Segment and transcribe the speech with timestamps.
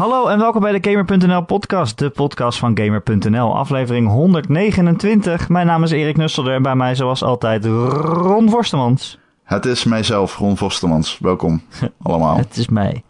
[0.00, 5.48] Hallo en welkom bij de Gamer.nl podcast, de podcast van Gamer.nl, aflevering 129.
[5.48, 9.18] Mijn naam is Erik Nusselder en bij mij zoals altijd Ron Vorstemans.
[9.44, 11.18] Het is mijzelf, Ron Vostermans.
[11.18, 11.62] Welkom
[12.02, 12.36] allemaal.
[12.36, 13.02] Het is mij.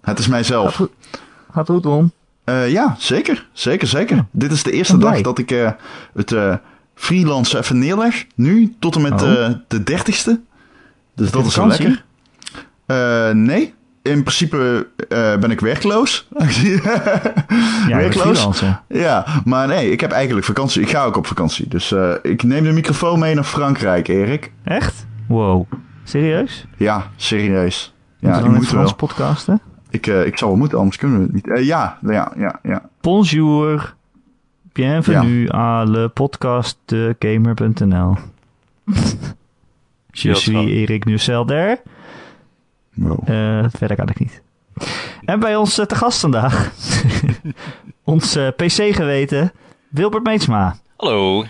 [0.00, 0.64] Het is mijzelf.
[0.64, 0.90] Gaat goed,
[1.52, 2.12] Gaat goed Ron?
[2.44, 3.48] Eh, ja, zeker.
[3.52, 4.24] Zeker, zeker.
[4.30, 5.70] Dit is de eerste dag dat ik eh,
[6.14, 6.54] het eh
[6.94, 8.26] freelance even neerleg.
[8.34, 9.48] Nu, tot en met Oh.
[9.68, 10.40] de dertigste.
[11.14, 12.04] Dus dat is wel lekker.
[13.34, 16.28] Nee, in principe eh, ben ik werkloos.
[17.88, 18.62] Ja, werkloos.
[18.88, 20.82] Ja, maar nee, ik heb eigenlijk vakantie.
[20.82, 21.68] Ik ga ook op vakantie.
[21.68, 24.52] Dus eh, ik neem de microfoon mee naar Frankrijk, Erik.
[24.64, 25.06] Echt?
[25.28, 25.64] Wow.
[26.04, 26.66] Serieus?
[26.76, 27.94] Ja, serieus.
[28.18, 28.94] Ja, ik dan moet wel.
[28.94, 29.60] podcasten?
[29.90, 31.48] Ik, eh, ik zal wel moeten, anders kunnen we het niet.
[31.48, 32.88] Eh, ja, ja, ja, ja.
[33.00, 33.94] Bonjour.
[34.72, 38.16] Bienvenue à le podcast de Gamer.nl.
[40.10, 41.80] Je suis Erik Nusselder.
[42.94, 43.28] Wow.
[43.28, 44.42] Eh, verder kan ik niet.
[45.24, 46.72] En bij ons eh, te gast vandaag,
[48.04, 49.52] ons eh, PC-geweten,
[49.88, 50.76] Wilbert Meetsma.
[50.96, 51.44] Hallo.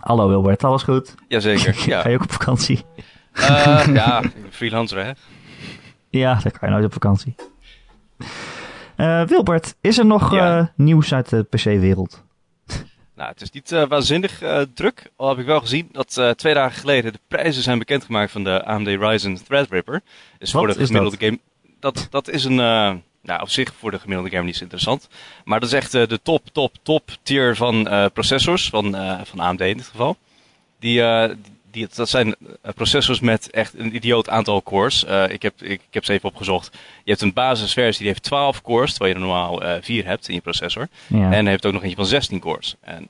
[0.00, 1.14] Hallo Wilbert, alles goed?
[1.28, 1.74] Jazeker.
[1.84, 2.84] Ga Ja, je ook op vakantie?
[3.32, 5.12] Eh, ja freelancer hè.
[6.10, 7.34] Ja, daar kan je nooit op vakantie.
[8.96, 10.58] Eh, Wilbert, is er nog Ja.
[10.58, 12.24] eh, nieuws uit de PC-wereld?
[13.14, 15.10] Nou, het is niet eh, waanzinnig eh, druk.
[15.16, 18.44] Al heb ik wel gezien dat eh, twee dagen geleden de prijzen zijn bekendgemaakt van
[18.44, 20.02] de AMD Ryzen Threadripper.
[20.38, 21.38] Dus Wat voor de gemiddelde game.
[21.80, 22.54] Dat, dat is een.
[22.54, 25.08] nou, op zich voor de gemiddelde gamer niet zo interessant.
[25.44, 28.68] Maar dat is echt de top, top, top tier van processors.
[28.68, 30.16] Van, van AMD in dit geval.
[30.78, 31.02] Die,
[31.74, 35.04] die, dat zijn eh, processors met echt een idioot aantal cores.
[35.04, 36.72] Eh, ik, heb, ik, ik heb ze even opgezocht.
[37.04, 40.28] Je hebt een basisversie die heeft 12 cores, terwijl je er normaal eh 4 hebt
[40.28, 40.88] in je processor.
[41.06, 41.16] Ja.
[41.16, 42.76] En hij heeft ook nog eentje van 16 cores.
[42.80, 43.08] En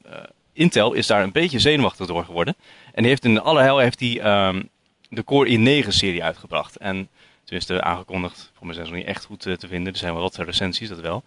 [0.53, 2.56] Intel is daar een beetje zenuwachtig door geworden.
[2.93, 4.62] En die heeft in alle hel heeft die, ehm,
[5.09, 6.77] de Core i9-serie uitgebracht.
[6.77, 7.09] En
[7.45, 9.93] tenminste aangekondigd, voor mij zijn ze nog niet echt goed te vinden.
[9.93, 11.23] Er zijn wel wat recensies, dat wel.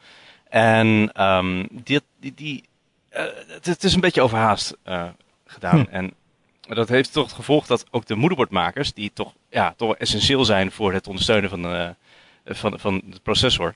[0.50, 1.12] En
[1.72, 2.64] dit, die, die,
[3.10, 4.78] het, het is een beetje overhaast
[5.46, 5.80] gedaan.
[5.80, 5.86] Hm.
[5.90, 6.14] En
[6.76, 10.72] dat heeft toch het gevolg dat ook de moederbordmakers, die toch, ja, toch essentieel zijn
[10.72, 11.90] voor het ondersteunen van, eh,
[12.46, 13.76] van, van de processor,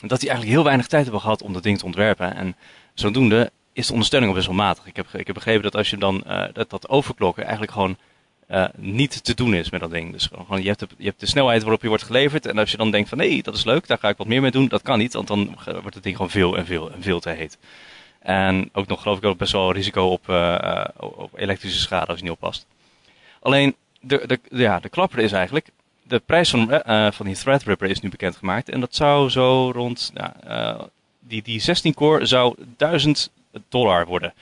[0.00, 2.34] dat die eigenlijk heel weinig tijd hebben gehad om dat ding te ontwerpen.
[2.34, 2.56] En
[2.94, 4.86] zodoende is de ondersteuning al best wel matig.
[4.86, 7.96] Ik heb, ik heb begrepen dat als je dan eh, dat, dat overklokken eigenlijk gewoon
[8.46, 10.12] eh, niet te doen is met dat ding.
[10.12, 12.46] Dus gewoon, je, hebt de, je hebt de snelheid waarop je wordt geleverd.
[12.46, 14.40] En als je dan denkt van nee, dat is leuk, daar ga ik wat meer
[14.40, 14.68] mee doen.
[14.68, 17.30] Dat kan niet, want dan wordt het ding gewoon veel en veel en veel te
[17.30, 17.58] heet.
[18.26, 22.06] En ook nog geloof ik ook best wel risico op, eh, eh, op elektrische schade
[22.06, 22.66] als je niet oppast.
[23.40, 25.68] Alleen, de, de, ja, de klapper is eigenlijk,
[26.02, 28.68] de prijs van, eh, van die Threadripper is nu bekendgemaakt.
[28.68, 30.12] En dat zou zo rond,
[31.20, 33.30] die, die 16 core zou 1000
[33.68, 34.34] dollar worden.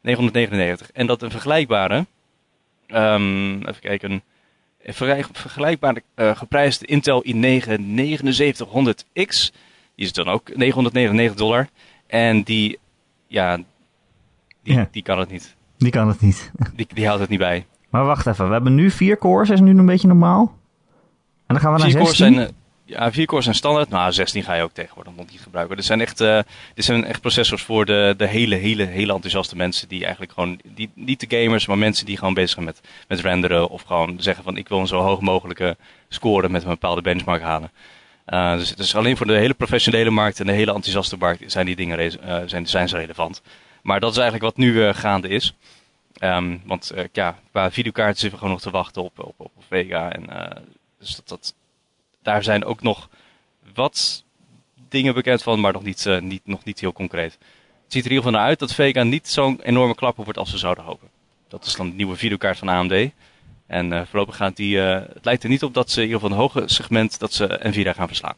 [0.00, 0.90] 999.
[0.92, 2.06] En dat een vergelijkbare,
[2.86, 4.10] ehm, even kijken,
[4.82, 7.80] een vergelijk- vergelijkbare geprijsde Intel i9
[8.32, 9.52] 7900X,
[9.94, 11.68] die is dan ook 999 dollar.
[12.06, 12.78] En die,
[13.28, 13.56] ja,
[14.62, 14.88] die, Ja.
[14.90, 15.56] die kan het niet.
[15.78, 16.50] Die kan het niet.
[16.74, 17.66] Die, die houdt het niet bij.
[17.90, 20.56] Maar wacht even, we hebben nu vier cores, is nu een beetje normaal?
[21.46, 22.26] En dan gaan we naar Vier 16?
[22.26, 23.88] cores zijn, eh, ja, vier cores zijn standaard.
[23.88, 25.76] Nou, 16 ga je ook tegenwoordig nog niet gebruiken.
[25.76, 26.38] Dit zijn echt, eh,
[26.74, 30.60] dit zijn echt processors voor de, de hele, hele, hele enthousiaste mensen die eigenlijk gewoon,
[30.74, 34.16] die, niet de gamers, maar mensen die gewoon bezig zijn met, met renderen of gewoon
[34.18, 35.76] zeggen van ik wil een zo hoog mogelijke
[36.08, 37.70] score met een bepaalde benchmark halen.
[38.28, 41.76] Eh, dus alleen voor de hele professionele markt en de hele enthousiaste markt zijn die
[41.76, 43.42] dingen eh, zijn, zijn ze relevant.
[43.82, 45.54] Maar dat is eigenlijk wat nu eh, gaande is.
[46.18, 50.12] Ehm, want ja, qua videokaarten zitten we gewoon nog te wachten op, op, op Vega.
[50.12, 50.26] En,
[50.98, 51.54] dus dat, dat,
[52.22, 53.08] daar zijn ook nog
[53.74, 54.24] wat
[54.88, 57.32] dingen bekend van, maar nog niet, niet, nog niet heel concreet.
[57.32, 60.38] Het ziet er in ieder geval naar uit dat Vega niet zo'n enorme klapper wordt
[60.38, 61.08] als we zouden hopen.
[61.48, 63.10] Dat is dan de nieuwe videokaart van AMD.
[63.68, 66.20] En eh, voorlopig gaat die, eh, het lijkt er niet op dat ze in ieder
[66.20, 68.34] geval een hoge segment, dat ze Nvidia gaan verslaan.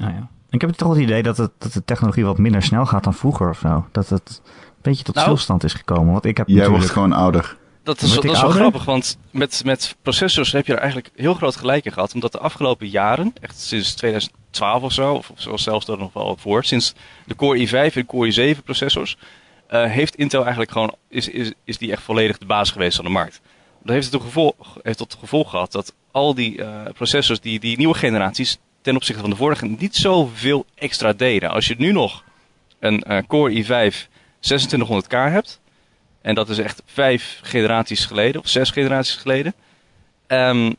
[0.00, 0.28] Ah, ja.
[0.50, 3.14] Ik heb toch het idee dat, het, dat de technologie wat minder snel gaat dan
[3.14, 3.86] vroeger of zo.
[3.92, 5.26] Dat het een beetje tot Nou.
[5.26, 6.12] stilstand is gekomen.
[6.12, 6.82] Want ik heb Jij natuurlijk...
[6.82, 7.56] wordt gewoon ouder.
[7.82, 11.34] Dat is, dat is wel grappig, want met, met processors heb je er eigenlijk heel
[11.34, 12.14] groot gelijk in gehad.
[12.14, 16.36] Omdat de afgelopen jaren, echt sinds 2012 of zo, of, of zelfs er nog wel
[16.38, 19.16] voor, sinds de Core i5 en Core i7 processors,
[19.66, 23.04] eh, heeft Intel eigenlijk gewoon, is, is, is die echt volledig de baas geweest van
[23.04, 23.40] de markt.
[23.86, 27.76] Dat heeft tot gevolg, heeft tot gevolg gehad dat al die eh, processors, die, die
[27.76, 31.50] nieuwe generaties, ten opzichte van de vorige, niet zoveel extra deden.
[31.50, 32.24] Als je nu nog
[32.78, 33.94] een eh, Core i5
[34.40, 35.60] 2600K hebt,
[36.20, 39.54] en dat is echt vijf generaties geleden, of zes generaties geleden.
[40.26, 40.72] Ehm,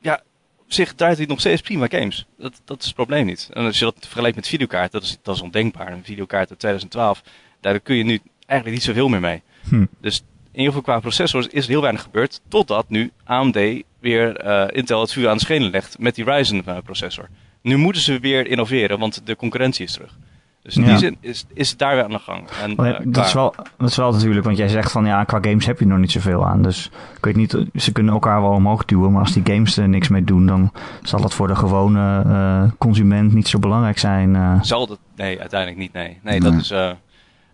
[0.00, 0.22] ja,
[0.58, 2.26] op zich draait hij nog steeds prima games.
[2.38, 3.48] Dat, dat is het probleem niet.
[3.52, 5.92] En als je dat vergelijkt met videokaart, dat is, dat is ondenkbaar.
[5.92, 7.22] Een videokaart uit 2012,
[7.60, 9.42] daar kun je nu eigenlijk niet zoveel meer mee.
[9.68, 9.86] Hm.
[10.00, 10.22] Dus
[10.60, 12.40] in ieder geval qua processors is er heel weinig gebeurd.
[12.48, 13.58] Totdat nu AMD
[14.00, 17.28] weer eh, Intel het vuur aan de schenen legt met die Ryzen eh, processor.
[17.62, 20.16] nu moeten ze weer innoveren, want de concurrentie is terug.
[20.62, 20.88] Dus in Ja.
[20.88, 22.48] die zin is, is het daar weer aan de gang.
[22.62, 25.38] En, eh, dat, is wel, dat is wel natuurlijk, want jij zegt van ja, qua
[25.40, 26.62] games heb je nog niet zoveel aan.
[26.62, 29.88] Dus ik weet niet, ze kunnen elkaar wel omhoog duwen, maar als die games er
[29.88, 30.72] niks mee doen, dan
[31.02, 34.58] zal het voor de gewone consument niet zo belangrijk zijn.
[34.64, 34.98] Zal dat?
[35.16, 35.92] Nee, uiteindelijk niet.
[35.92, 36.60] Nee, nee, dat Nee.
[36.60, 36.90] is, eh,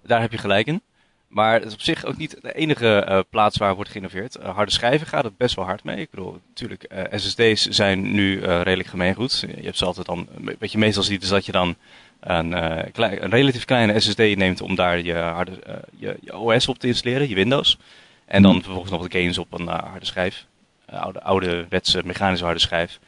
[0.06, 0.82] daar heb je gelijk in.
[1.28, 4.34] Maar het is op zich ook niet de enige eh, plaats waar wordt geïnnoveerd.
[4.36, 5.96] Eh, harde schijven gaat het best wel hard mee.
[5.96, 9.44] Ik bedoel, natuurlijk, eh, SSD's zijn nu redelijk gemeengoed.
[9.56, 10.28] Je hebt ze altijd dan,
[10.58, 11.76] wat je meestal ziet is dat je dan
[12.20, 15.52] een, eh, klei- een relatief kleine SSD neemt om daar je, harde,
[15.96, 17.78] je, je OS op te installeren, je Windows.
[18.24, 20.46] En dan vervolgens nog de games op een harde schijf.
[20.86, 22.98] Eh, oude, ouderwetse mechanische harde schijf.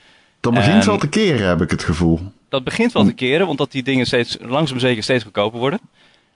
[0.40, 2.20] Dat begint wel te keren, heb ik het gevoel.
[2.48, 5.80] Dat begint wel te keren, want dat die dingen steeds langzaam zeker steeds goedkoper worden.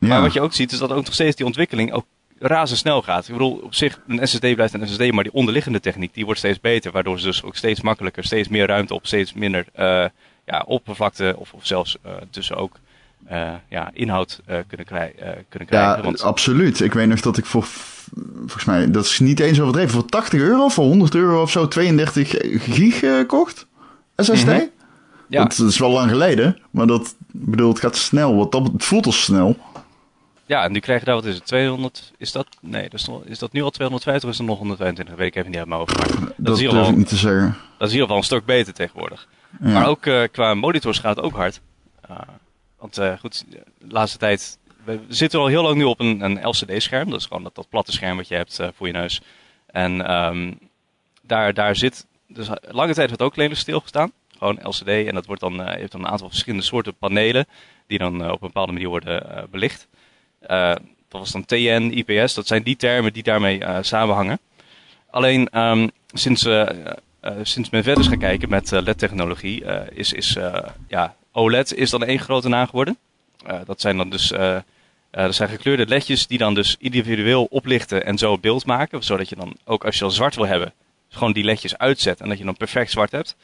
[0.03, 0.09] Ja.
[0.09, 2.05] Maar wat je ook ziet is dat ook nog steeds die ontwikkeling ook
[2.39, 3.27] razendsnel gaat.
[3.27, 6.39] Ik bedoel, op zich, een SSD blijft een SSD, maar die onderliggende techniek die wordt
[6.41, 6.93] steeds beter.
[6.93, 10.05] Waardoor ze dus ook steeds makkelijker, steeds meer ruimte op, steeds minder eh,
[10.47, 12.77] ja, oppervlakte of, of zelfs eh, tussen ook
[13.25, 15.15] eh, ja, inhoud kunnen, krij-
[15.49, 15.97] kunnen krijgen.
[15.97, 16.81] Ja, Want, absoluut.
[16.81, 17.65] Ik weet nog dat ik voor,
[18.39, 21.69] volgens mij, dat is niet eens overdreven, voor 80 euro, voor 100 euro of zo,
[21.69, 22.35] 32
[22.75, 23.67] gig kocht.
[24.17, 24.45] SSD.
[24.47, 24.61] Mhm.
[25.29, 28.37] ja, Dat is wel lang geleden, maar dat, bedoel, het gaat snel.
[28.37, 29.57] Wat dat, het voelt als snel.
[30.53, 33.07] Ja, en nu krijg je daar, wat is het, 200, is dat, nee, dat is,
[33.07, 35.15] nog- is dat nu al 250 of is het nog 125?
[35.15, 35.97] Dat weet ik even niet uit mijn hoofd.
[35.97, 37.57] Maar dat, Dat, is ik niet te zeggen.
[37.79, 39.29] Dat is in ieder geval een stuk beter tegenwoordig.
[39.61, 39.69] Ja.
[39.69, 41.61] Maar ook eh, qua monitors gaat het ook hard.
[42.11, 42.19] Uh,
[42.79, 44.59] want eh, goed, de laatste tijd...
[44.85, 47.11] We zitten al heel lang nu op een, een LCD-scherm.
[47.11, 49.21] Dat is gewoon dat, dat platte scherm wat je hebt eh, voor je neus.
[49.67, 50.53] En ehm,
[51.23, 52.07] daar, daar zit...
[52.29, 54.13] Dus lange tijd wordt ook lelijk stilgestaan.
[54.39, 54.89] Gewoon LCD.
[54.89, 57.47] En dat wordt dan, je hebt dan een aantal verschillende soorten panelen...
[57.87, 59.89] die dan op een bepaalde manier worden belicht.
[60.47, 60.75] Eh,
[61.09, 62.35] dat was dan TN, IPS.
[62.35, 64.39] Dat zijn die termen die daarmee eh, samenhangen.
[65.11, 66.69] Alleen ehm, sinds, eh,
[67.43, 70.39] sinds men verder is gaan kijken met LED-technologie, is, is
[70.89, 72.99] ja, OLED is dan één grote naam geworden.
[73.65, 74.33] Dat zijn dan dus
[75.13, 79.03] eh, dat zijn gekleurde ledjes die dan dus individueel oplichten en zo beeld maken.
[79.03, 80.73] Zodat je dan ook als je al zwart wil hebben,
[81.09, 83.37] gewoon die ledjes uitzet en dat je dan perfect zwart hebt.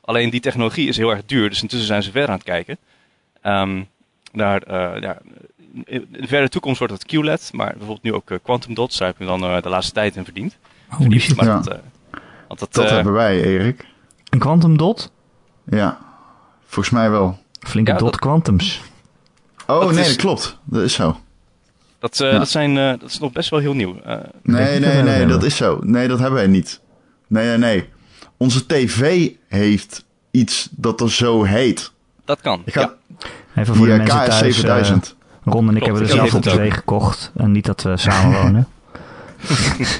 [0.00, 2.78] Alleen die technologie is heel erg duur, dus intussen zijn ze verder aan het kijken.
[3.42, 3.82] Ehm
[4.32, 4.62] naar,
[5.00, 5.18] ja,
[5.84, 9.08] in de verre toekomst wordt het QLED, maar bijvoorbeeld nu ook eh, Quantum Dots, daar
[9.08, 10.56] heb ik dan eh, de laatste tijd in verdiend.
[10.88, 11.36] Holy shit.
[11.36, 11.54] Maar Ja.
[11.54, 11.78] dat, eh,
[12.48, 13.86] want dat, Dat hebben wij, Erik.
[14.30, 15.12] Een quantum dot?
[15.70, 15.98] Ja,
[16.66, 17.38] volgens mij wel.
[17.60, 18.80] Flinke Ja, dot dat- quantums.
[19.66, 20.58] Oh, Dat nee, is- dat klopt.
[20.64, 21.20] Dat is zo.
[21.98, 22.38] Dat, eh, Ja.
[22.38, 24.00] dat, zijn, eh, dat is nog best wel heel nieuw.
[24.04, 25.78] Eh, Nee, nee, nee, dat dat is zo.
[25.82, 26.80] Nee, dat hebben wij niet.
[27.26, 27.88] Nee, nee, nee.
[28.36, 31.92] Onze tv heeft iets dat er zo heet.
[32.24, 32.62] dat kan.
[32.64, 32.94] Ik ga Ja.
[33.62, 34.62] Even voor de via mensen thuis.
[34.62, 35.15] eh, KS7000.
[35.52, 36.72] Ron en ik Klopt, hebben er ik zelf op ook.
[36.72, 37.32] gekocht.
[37.36, 38.66] En niet dat we samen wonen.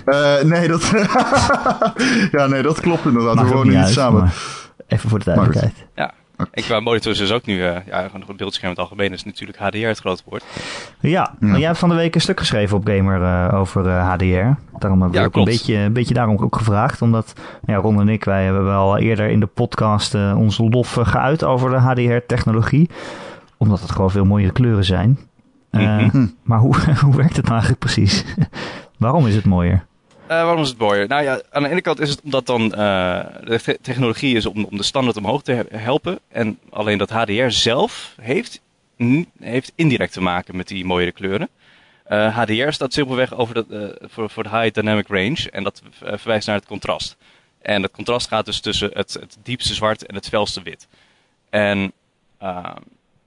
[0.04, 0.92] Eh, nee, dat...
[2.36, 3.34] ja, nee, dat klopt inderdaad.
[3.34, 4.30] Maakt We wonen niet uit, samen.
[4.86, 5.74] Even voor de duidelijkheid.
[5.94, 6.12] ja.
[6.50, 9.24] En qua monitors is ook nu, eh, ja, gewoon het beeldscherm in het algemeen is
[9.24, 10.44] natuurlijk HDR het grote woord.
[11.00, 14.08] Ja, maar jij hebt van de week een stuk geschreven op Gamer eh, over eh,
[14.12, 14.24] HDR.
[14.78, 17.02] Daarom hebben we Ja, ook een beetje, een beetje daarom ook gevraagd.
[17.02, 17.32] Omdat
[17.66, 21.44] ja, Ron en ik, wij hebben wel eerder in de podcast eh, onze lof geuit
[21.44, 22.90] over de HDR-technologie.
[23.56, 25.18] Omdat het gewoon veel mooiere kleuren zijn.
[25.80, 26.26] Eh, Mhm.
[26.42, 28.24] Maar hoe, hoe werkt het nou eigenlijk precies?
[28.98, 29.86] Waarom is het mooier?
[30.26, 31.08] Eh, waarom is het mooier?
[31.08, 34.46] Nou ja, aan de ene kant is het omdat dan eh, de te- technologie is
[34.46, 36.18] om, om de standaard omhoog te he- helpen.
[36.28, 38.60] En alleen dat HDR zelf heeft,
[39.40, 41.48] heeft indirect te maken met die mooiere kleuren.
[42.04, 45.50] Eh, HDR staat simpelweg over dat, eh, voor, voor de High Dynamic Range.
[45.52, 47.16] En dat verwijst naar het contrast.
[47.62, 50.88] En dat contrast gaat dus tussen het, het diepste zwart en het felste wit.
[51.50, 51.92] En
[52.38, 52.64] eh,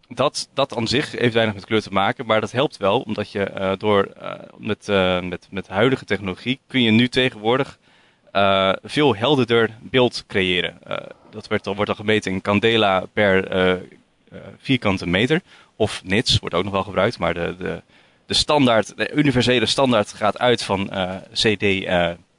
[0.09, 3.31] dat, dat aan zich heeft weinig met kleur te maken, maar dat helpt wel, omdat
[3.31, 7.77] je eh, door eh, met, eh, met, met huidige technologie kun je nu tegenwoordig
[8.83, 10.77] veel helderder beeld creëren.
[11.29, 13.81] Dat werd wordt al gemeten in candela per
[14.57, 15.41] vierkante meter,
[15.75, 17.81] of nits wordt ook nog wel gebruikt, maar de, de,
[18.25, 20.89] de standaard, de universele standaard gaat uit van
[21.33, 21.89] CD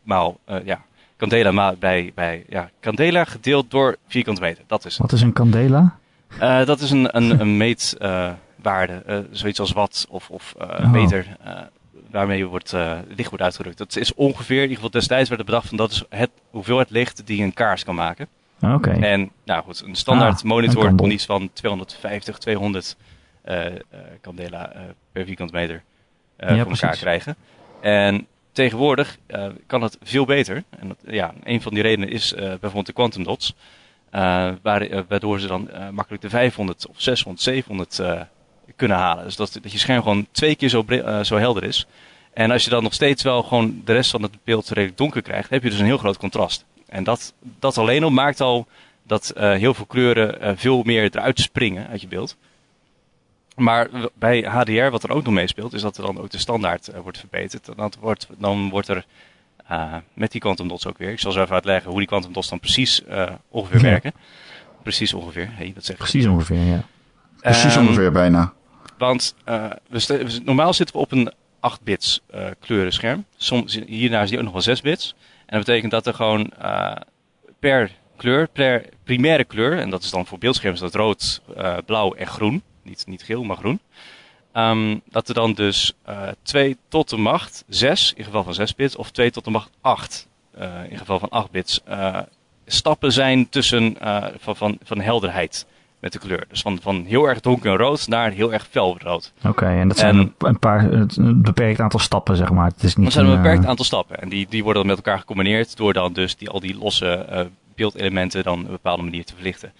[0.03, 0.85] maal, ja,
[1.17, 4.65] candela maal bij, bij ja, candela gedeeld door vierkante meter.
[4.67, 4.97] Dat is.
[4.97, 6.00] Wat is een candela?
[6.39, 10.91] Eh, dat is een, een, een meetwaarde, eh, zoiets als watt of, of eh, Oh.
[10.91, 11.27] meter,
[12.11, 12.73] waarmee wordt,
[13.17, 13.79] licht wordt uitgedrukt.
[13.79, 16.91] Dat is ongeveer, in ieder geval destijds werd het bedacht van dat is het, hoeveelheid
[16.91, 18.27] licht die een kaars kan maken.
[18.63, 18.91] Oké.
[18.91, 22.97] En nou goed, een standaard Ah, monitor kan iets van 250, 200
[23.43, 23.73] eh eh,
[24.21, 24.73] candela
[25.13, 25.83] per vierkante meter
[26.39, 27.37] Ja, voor elkaar krijgen.
[27.81, 29.19] En tegenwoordig
[29.67, 30.65] kan het veel beter.
[30.79, 33.55] En dat, ja, een van die redenen is bijvoorbeeld de quantum dots.
[34.11, 38.21] Eh, eh, waardoor ze dan eh, makkelijk de 500 of 600, 700 eh,
[38.77, 39.25] kunnen halen.
[39.25, 40.85] Dus dat, dat je scherm gewoon twee keer zo,
[41.23, 41.87] zo helder is.
[42.33, 45.23] En als je dan nog steeds wel gewoon de rest van het beeld redelijk donker
[45.23, 46.65] krijgt, heb je dus een heel groot contrast.
[46.89, 48.67] En dat, dat alleen al maakt al
[49.03, 52.37] dat heel veel kleuren veel meer eruit springen uit je beeld.
[53.57, 56.91] Maar bij HDR, wat er ook nog meespeelt, is dat er dan ook de standaard
[57.03, 57.71] wordt verbeterd.
[57.77, 59.05] Dat wordt, dan wordt er
[59.71, 61.11] eh, met die quantum dots ook weer.
[61.11, 64.13] Ik zal zo even uitleggen hoe die quantum dots dan precies eh, ongeveer werken.
[64.83, 65.49] Precies ongeveer.
[65.53, 66.03] Hey, dat zeg ik.
[66.03, 66.83] Precies ongeveer, ja.
[67.41, 68.53] Precies Ehm, ongeveer bijna.
[68.99, 73.25] Want eh, we normaal zitten we op een 8-bits eh, kleurenscherm.
[73.37, 75.15] Soms, hierna is die ook nog wel 6 bits.
[75.47, 76.53] En dat betekent dat er gewoon
[77.59, 81.43] per kleur, per primaire kleur, en dat is dan voor beeldschermen dat rood,
[81.87, 82.63] blauw en groen.
[82.83, 83.81] Niet, niet geel, maar groen.
[84.53, 88.75] Ehm, dat er dan dus eh 2 tot de macht 6, in geval van 6
[88.75, 92.19] bits, of 2 tot de macht 8, eh, in geval van 8 bits, eh,
[92.67, 93.97] stappen zijn tussen
[94.39, 95.67] van, van, van helderheid
[96.01, 96.45] met de kleur.
[96.49, 99.33] Dus van, van heel erg donkerrood naar heel erg felrood.
[99.45, 102.67] Oké, en dat zijn En- een, paar, een beperkt aantal stappen, zeg maar.
[102.67, 104.21] Het is niet Er zijn een een, beperkt aantal stappen.
[104.21, 107.49] En die, die worden dan met elkaar gecombineerd door dan dus die, al die losse
[107.75, 109.73] beeldelementen dan op een bepaalde manier te verlichten.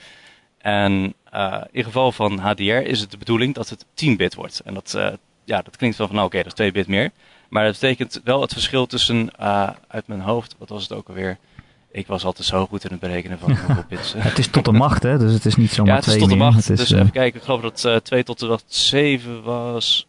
[0.59, 4.61] En eh, in geval van HDR is het de bedoeling dat het 10-bit wordt.
[4.65, 5.09] En dat, eh,
[5.45, 7.11] ja, dat klinkt wel van, nou oké, dat is 2 bit meer.
[7.49, 11.09] Maar dat betekent wel het verschil tussen, eh, uit mijn hoofd, wat was het ook
[11.09, 11.39] alweer?
[11.93, 14.15] Ik was altijd zo goed in het berekenen van hoeveel bits.
[14.17, 15.19] Het is tot de macht, hè?
[15.19, 16.69] Dus het is niet zomaar ja, het is tot de macht.
[16.69, 20.07] Het dus even kijken, ik geloof dat eh 2 tot de macht 7 was.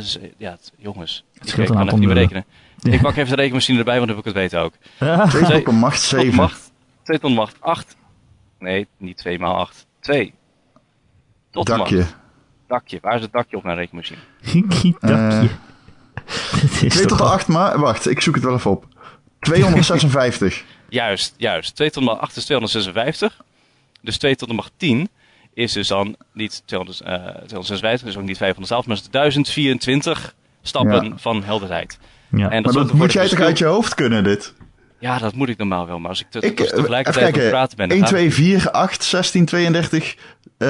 [0.00, 1.24] Ze- ja, het- jongens.
[1.32, 2.44] Ik, scheelt ik een kan aantal echt niet meer nullen.
[2.78, 2.94] rekenen.
[2.94, 4.72] Ik pak even de rekenmachine erbij, want dan heb ik het weten ook.
[5.30, 6.34] 2 Twee- tot de macht Tot de 7.
[6.34, 6.72] macht,
[7.02, 7.96] 2 tot de macht 8.
[8.58, 9.86] Nee, niet 2 maal 8.
[10.00, 10.34] 2.
[11.50, 12.04] Tot de Dakje.
[12.68, 12.98] Dakje.
[13.02, 14.18] Waar is het dakje op mijn rekenmachine?
[14.42, 15.48] Kiki dakje.
[16.50, 18.86] Het is 2 tot de toch 8, maar wacht, ik zoek het wel even op.
[19.40, 20.64] 256.
[20.88, 21.76] Juist, juist.
[21.76, 23.40] 2 tot de macht 8 is 256.
[24.00, 25.08] Dus 2 tot de macht 10
[25.54, 30.34] is dus dan niet 200, eh 256, dus ook niet 512, maar is het 1024
[30.62, 31.12] stappen Ja.
[31.16, 31.98] van helderheid.
[32.30, 32.50] Ja.
[32.50, 34.54] En maar dat moet jij je toch uit je hoofd kunnen, dit?
[35.00, 37.40] Ja, dat moet ik normaal wel, maar als ik te, Ik, als eh, tegelijkertijd aan
[37.40, 37.88] het praten ben...
[37.88, 40.16] dan 1, gaat het 2, 4, 8, 16, 32,
[40.58, 40.68] eh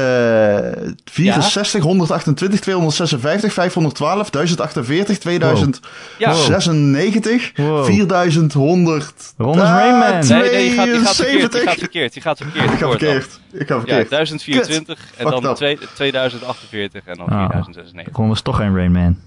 [1.04, 7.84] 64, 128, 256, 512, 1048, 2096, Wow.
[7.84, 9.12] 4100.
[9.37, 10.26] Ron is Ah, Rain Man.
[10.28, 11.42] Nee, nee, je gaat, je gaat verkeerd.
[11.42, 11.62] Je 72.
[11.64, 12.14] gaat verkeerd.
[12.14, 12.70] Je gaat verkeerd.
[12.72, 13.40] Ik ga verkeerd.
[13.52, 14.10] Ik ga Ja, verkeerd.
[14.10, 15.56] 1024 en Fucked dan up.
[15.56, 17.37] twee- 2048 en dan Ah.
[17.50, 18.16] 4096.
[18.16, 19.18] Ron was toch geen Rain Man.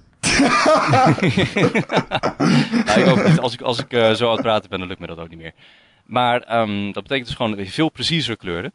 [3.41, 5.29] Als ik, als ik eh, zo aan het praten ben, dan lukt me dat ook
[5.29, 5.53] niet meer.
[6.05, 8.71] Maar ehm, dat betekent dus gewoon veel preciezere kleuren.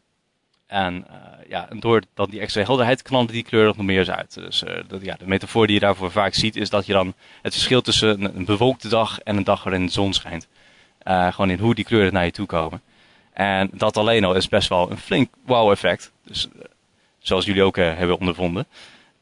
[0.67, 1.15] En, eh,
[1.49, 4.33] ja, door dan die extra helderheid knallen die kleuren nog meer uit.
[4.33, 7.13] Dus eh, dat, ja, de metafoor die je daarvoor vaak ziet, is dat je dan
[7.41, 10.47] het verschil tussen een, bewolkte dag en een dag waarin de zon schijnt.
[11.05, 12.81] gewoon in hoe die kleuren naar je toe komen.
[13.33, 16.11] En dat alleen al is best wel een flink wow-effect.
[16.25, 16.47] Dus,
[17.19, 18.65] zoals jullie ook hebben ondervonden.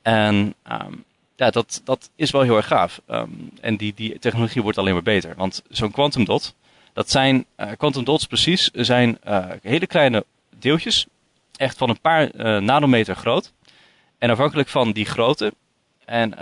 [0.02, 0.94] En ehm,
[1.38, 3.02] ja, dat, dat is wel heel erg gaaf.
[3.06, 3.30] Ehm,
[3.62, 5.36] en die, die technologie wordt alleen maar beter.
[5.36, 6.56] Want zo'n quantum dot,
[6.94, 10.26] dat zijn, eh, quantum dots precies, zijn eh, hele kleine
[10.60, 11.06] deeltjes.
[11.56, 13.54] Echt van een paar eh, nanometer groot.
[14.18, 15.54] En afhankelijk van die grootte
[16.06, 16.34] en,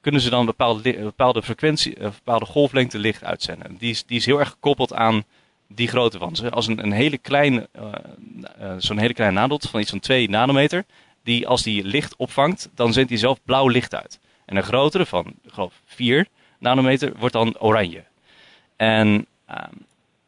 [0.00, 3.76] kunnen ze dan bepaalde, bepaalde frequentie, bepaalde golflengte licht uitzenden.
[3.78, 5.24] Die is, die is heel erg gekoppeld aan
[5.68, 6.50] die grootte van ze.
[6.50, 7.68] Als een, een hele kleine,
[8.78, 10.84] zo'n hele kleine nadot van iets van 2 nanometer,
[11.26, 14.18] die als die licht opvangt, dan zendt die zelf blauw licht uit.
[14.44, 16.26] En een grotere van, ik geloof 4
[16.58, 18.04] nanometer, wordt dan oranje.
[18.76, 19.72] En ehm,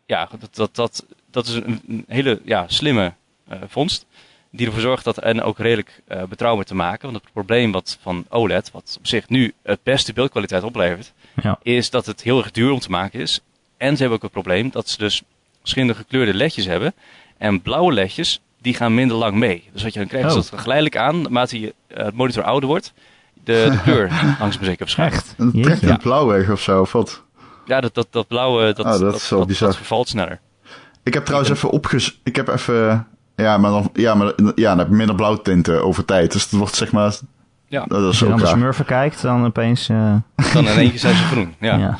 [0.06, 3.12] ja, dat, dat, dat, dat is een, hele ja, slimme
[3.48, 4.06] eh, vondst.
[4.50, 7.10] Die ervoor zorgt dat en ook redelijk eh, betrouwbaar te maken.
[7.10, 11.12] Want het probleem wat van OLED, wat op zich nu het beste beeldkwaliteit oplevert,
[11.42, 11.58] Ja.
[11.62, 13.40] is dat het heel erg duur om te maken is.
[13.76, 15.22] En ze hebben ook het probleem dat ze dus
[15.60, 16.94] verschillende gekleurde ledjes hebben.
[17.36, 19.68] En blauwe ledjes, die gaan minder lang mee.
[19.72, 20.40] Dus wat je dan krijgt is Oh.
[20.40, 22.92] dat het geleidelijk aan, naarmate je eh, het monitor ouder wordt,
[23.44, 25.12] de, de kleur langzaam zeker verschijnt.
[25.12, 25.34] Echt?
[25.36, 25.86] Dan trekt Jeetje.
[25.86, 27.22] het blauw weg of zo, of wat?
[27.66, 30.40] Ja, dat, dat, dat blauwe, dat, Oh, dat dat, dat, dat vervalt sneller.
[31.02, 32.20] Ik heb trouwens even opges...
[32.24, 33.06] Ik heb even...
[33.36, 36.32] Ja, maar dan, ja, maar, ja, dan heb je minder blauwtinten over tijd.
[36.32, 37.18] Dus het wordt zeg maar...
[37.66, 37.84] Ja.
[37.88, 38.52] Dat Als is je dan de raar.
[38.56, 39.88] smurfen kijkt, dan opeens...
[39.88, 40.14] eh,
[40.52, 41.54] Dan in één keer zijn ze groen.
[41.60, 41.98] Ja, ja.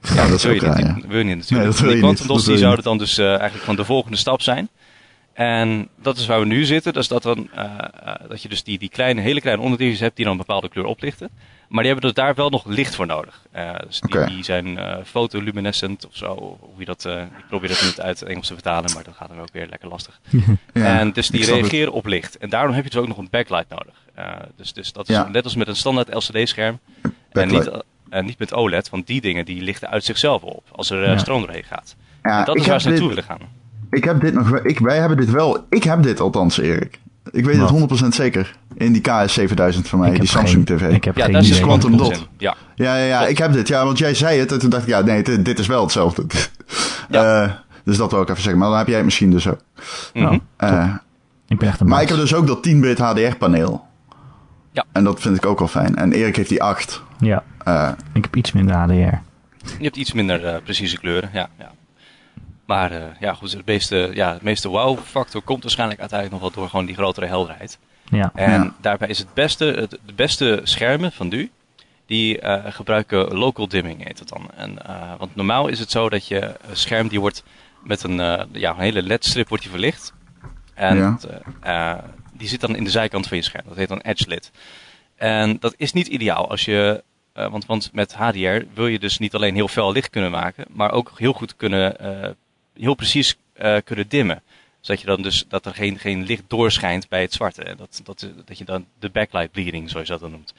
[0.00, 0.96] ja, dat dat, is wil je, niet, ja.
[1.08, 1.50] wil je niet natuurlijk.
[1.50, 3.18] Nee, dat wil die je quantum niet, dots dat die wil je zouden dan dus
[3.18, 4.68] eh, eigenlijk van de volgende stap zijn.
[5.36, 6.92] En dat is waar we nu zitten.
[6.92, 10.16] Dus dat, dan, eh, eh, dat je dus die, die kleine, hele kleine onderdeeltjes hebt
[10.16, 11.30] die dan een bepaalde kleur oplichten.
[11.68, 13.42] Maar die hebben dus daar wel nog licht voor nodig.
[13.50, 16.34] Eh, dus die, die zijn eh, fotoluminescent of zo.
[16.60, 17.04] Hoe je dat,
[17.38, 19.66] ik probeer dat niet uit het Engels te vertalen, maar dat gaat dan ook weer
[19.70, 20.20] lekker lastig.
[20.74, 22.38] Ja, en dus die reageren op licht.
[22.38, 23.94] En daarom heb je dus ook nog een backlight nodig.
[24.56, 25.28] Dus, dus dat is Ja.
[25.28, 26.78] net als met een standaard LCD-scherm.
[27.32, 27.70] En niet,
[28.08, 31.18] en niet met OLED, want die dingen die lichten uit zichzelf op als er Ja.
[31.18, 31.96] stroom doorheen gaat.
[32.22, 33.48] En dat ik is waar ze naartoe dit- willen gaan.
[33.90, 34.48] Ik heb dit nog...
[34.48, 35.66] wel- Ik, wij hebben dit wel...
[35.70, 37.00] Ik heb dit althans, Erik.
[37.30, 37.90] Ik weet Wat?
[37.90, 38.56] het 100% zeker.
[38.74, 40.92] In die KS 7000 van mij, ik die Samsung geen, TV.
[40.94, 41.44] Ik heb Ja, geen idee.
[41.46, 42.28] zit Quantum quantum dot.
[42.38, 43.68] Ja, Ja, ja, ja, ik heb dit.
[43.68, 45.82] Ja, want jij zei het en toen dacht ik, ja, nee, dit, dit is wel
[45.82, 46.26] hetzelfde.
[47.08, 47.42] Ja.
[47.44, 47.50] Eh,
[47.84, 48.60] Dus dat wil ik even zeggen.
[48.60, 49.58] Maar dan heb jij het misschien dus ook.
[50.56, 50.94] Eh,
[51.48, 53.84] ik ben echt een maar ik heb dus ook dat 10-bit HDR-paneel.
[54.72, 54.84] Ja.
[54.92, 55.96] En dat vind ik ook wel fijn.
[55.96, 57.02] En Erik heeft die 8.
[57.18, 58.92] Ja, Eh, ik heb iets minder HDR.
[58.92, 61.48] Je hebt iets minder eh, precieze kleuren, ja.
[61.58, 61.70] ja.
[62.66, 66.60] Maar eh, ja, goed, het meeste, ja, het meeste wow-factor komt waarschijnlijk uiteindelijk nog wel
[66.60, 67.78] door gewoon die grotere helderheid.
[68.10, 68.74] Ja, En Ja.
[68.80, 71.50] daarbij is het beste, het, de beste schermen van nu,
[72.06, 74.50] die eh, gebruiken local dimming heet het dan.
[74.56, 77.42] En, eh, want normaal is het zo dat je een scherm die wordt
[77.82, 80.12] met een, eh, ja, een hele ledstrip wordt die verlicht.
[80.74, 81.18] En
[81.62, 82.04] Ja.
[82.32, 83.64] die zit dan in de zijkant van je scherm.
[83.68, 84.50] Dat heet dan edge lit.
[85.16, 89.18] En dat is niet ideaal als je, eh, want, want met HDR wil je dus
[89.18, 92.30] niet alleen heel fel licht kunnen maken, maar ook heel goed kunnen, eh,
[92.78, 94.42] heel precies eh, kunnen dimmen
[94.86, 97.74] zodat je dan dus dat er geen, geen licht doorschijnt bij het zwarte.
[97.76, 100.54] Dat, dat, dat je dan de backlight bleeding, zoals je dat dan noemt.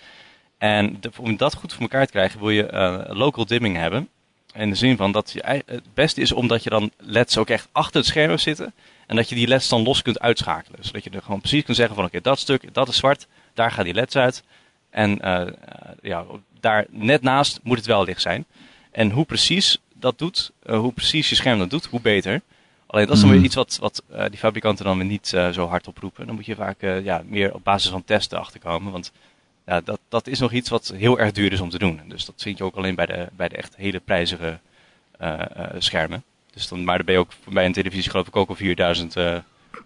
[0.57, 4.09] En om dat goed voor elkaar te krijgen, wil je eh, local dimming hebben.
[4.53, 7.67] In de zin van dat je, het beste is omdat je dan LED's ook echt
[7.71, 8.73] achter het scherm zitten.
[9.07, 10.79] En dat je die LED's dan los kunt uitschakelen.
[10.83, 13.27] Zodat je er gewoon precies kunt zeggen van oké, dat stuk, dat is zwart.
[13.53, 14.43] Daar gaan die LED's uit.
[14.89, 15.53] En eh,
[16.01, 16.25] ja,
[16.59, 18.45] daar net naast moet het wel licht zijn.
[18.91, 22.41] En hoe precies dat doet, eh, hoe precies je scherm dat doet, hoe beter.
[22.87, 23.37] Alleen dat is dan Mhm.
[23.37, 26.25] weer iets wat, wat eh, die fabrikanten dan weer niet eh, zo hard oproepen.
[26.25, 28.91] Dan moet je vaak eh, ja, meer op basis van testen achterkomen.
[28.91, 29.11] Want
[29.65, 32.01] ja, dat, dat is nog iets wat heel erg duur is om te doen.
[32.07, 34.59] Dus dat vind je ook alleen bij de, bij de echt hele prijzige
[35.17, 35.45] eh, eh,
[35.77, 36.23] schermen.
[36.53, 39.15] Dus dan, maar dan ben je ook bij een televisie geloof ik ook al 4000
[39.15, 39.35] eh,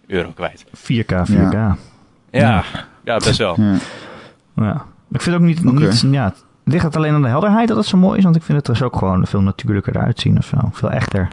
[0.06, 0.64] euro kwijt.
[0.64, 1.50] 4K, 4K.
[1.52, 1.76] Ja.
[2.30, 2.64] Ja,
[3.04, 3.56] ja best wel.
[4.56, 4.86] ja.
[5.12, 6.34] Ik vind ook niet, niet ja,
[6.72, 8.24] ligt het alleen aan de helderheid dat het zo mooi is?
[8.24, 10.56] Want ik vind het er dus ook gewoon veel natuurlijker uitzien of zo.
[10.72, 11.28] Veel echter.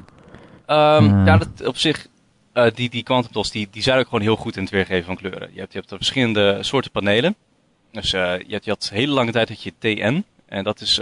[0.65, 1.25] Ehm, Eh.
[1.25, 2.07] Ja, dat, op zich,
[2.53, 5.05] eh, die, die Quantum Dots, die, die zijn ook gewoon heel goed in het weergeven
[5.05, 5.49] van kleuren.
[5.53, 7.35] Je hebt, je hebt verschillende soorten panelen.
[7.91, 10.23] Dus eh, je, had, je had hele lange tijd had je TN.
[10.45, 11.01] En dat is,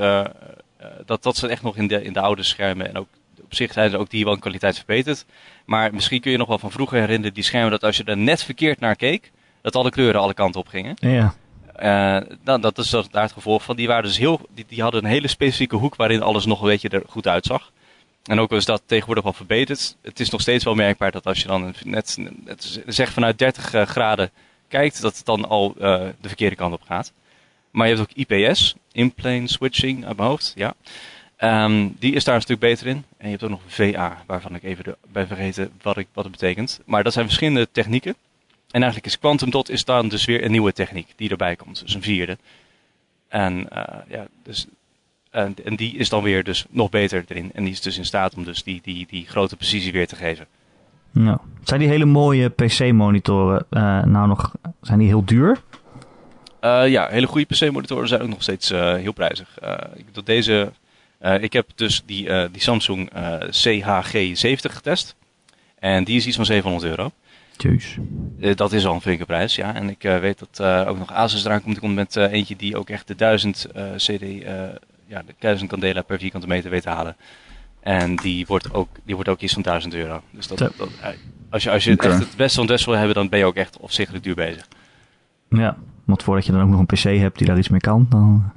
[1.06, 2.88] dat, dat zit echt nog in de, in de oude schermen.
[2.88, 3.08] En ook,
[3.44, 5.26] op zich zijn ze ook die wel in kwaliteit verbeterd.
[5.66, 8.18] Maar misschien kun je nog wel van vroeger herinneren die schermen dat als je er
[8.18, 9.32] net verkeerd naar keek,
[9.62, 10.96] dat alle kleuren alle kanten op gingen.
[11.00, 11.34] Ja,
[11.78, 13.76] Eh, nou, dat is daar het gevolg van.
[13.76, 16.68] Die, waren dus heel, die, die hadden een hele specifieke hoek waarin alles nog een
[16.68, 17.72] beetje er goed uitzag.
[18.24, 19.96] En ook is dat tegenwoordig wel verbeterd.
[20.02, 23.74] Het is nog steeds wel merkbaar dat als je dan net, net zeg vanuit 30
[23.74, 24.32] eh, graden
[24.68, 27.14] kijkt, dat het dan al eh, de verkeerde kant op gaat.
[27.72, 30.54] Maar je hebt ook IPS, in-plane switching uit mijn hoofd.
[30.56, 30.76] Ja.
[31.36, 33.04] Ehm, die is daar een stuk beter in.
[33.18, 36.34] En je hebt ook nog VA, waarvan ik even ben vergeten wat, ik, wat het
[36.34, 36.80] betekent.
[36.86, 38.16] Maar dat zijn verschillende technieken.
[38.72, 41.82] En eigenlijk is Quantum Dot is dan dus weer een nieuwe techniek die erbij komt.
[41.82, 42.38] Dus een vierde.
[43.28, 44.68] En, eh, ja, dus,
[45.30, 47.52] en, en die is dan weer dus nog beter erin.
[47.54, 50.16] En die is dus in staat om dus die, die, die grote precisie weer te
[50.16, 50.46] geven.
[51.12, 51.38] nou.
[51.64, 55.62] Zijn die hele mooie PC-monitoren eh, nou nog, zijn die heel duur?
[56.60, 59.58] Eh, ja, hele goede PC-monitoren zijn ook nog steeds heel prijzig.
[59.96, 60.72] Ik, doe deze,
[61.40, 65.16] ik heb dus die, die Samsung eh, CHG70 getest.
[65.80, 67.12] En die is iets van 700 euro.
[67.58, 67.98] Jeus.
[68.40, 69.76] Eh, dat is al een flinke prijs, ja.
[69.76, 71.72] En ik eh, weet dat eh, ook nog Asus eraan komt.
[71.72, 74.54] Die komt met eentje die ook echt de 1000 eh, CD, eh,
[75.08, 77.16] ja, de 1000 candela per vierkante meter weet te halen.
[77.80, 80.22] En die wordt ook, die wordt ook iets van 1000 euro.
[80.32, 80.72] Dus dat, dat,
[81.50, 83.46] als je, als je echt het beste van het beste wil hebben, dan ben je
[83.46, 84.68] ook echt opzichtelijk duur bezig.
[85.50, 88.06] Ja, want voordat je dan ook nog een PC hebt die daar iets mee kan,
[88.10, 88.52] dan...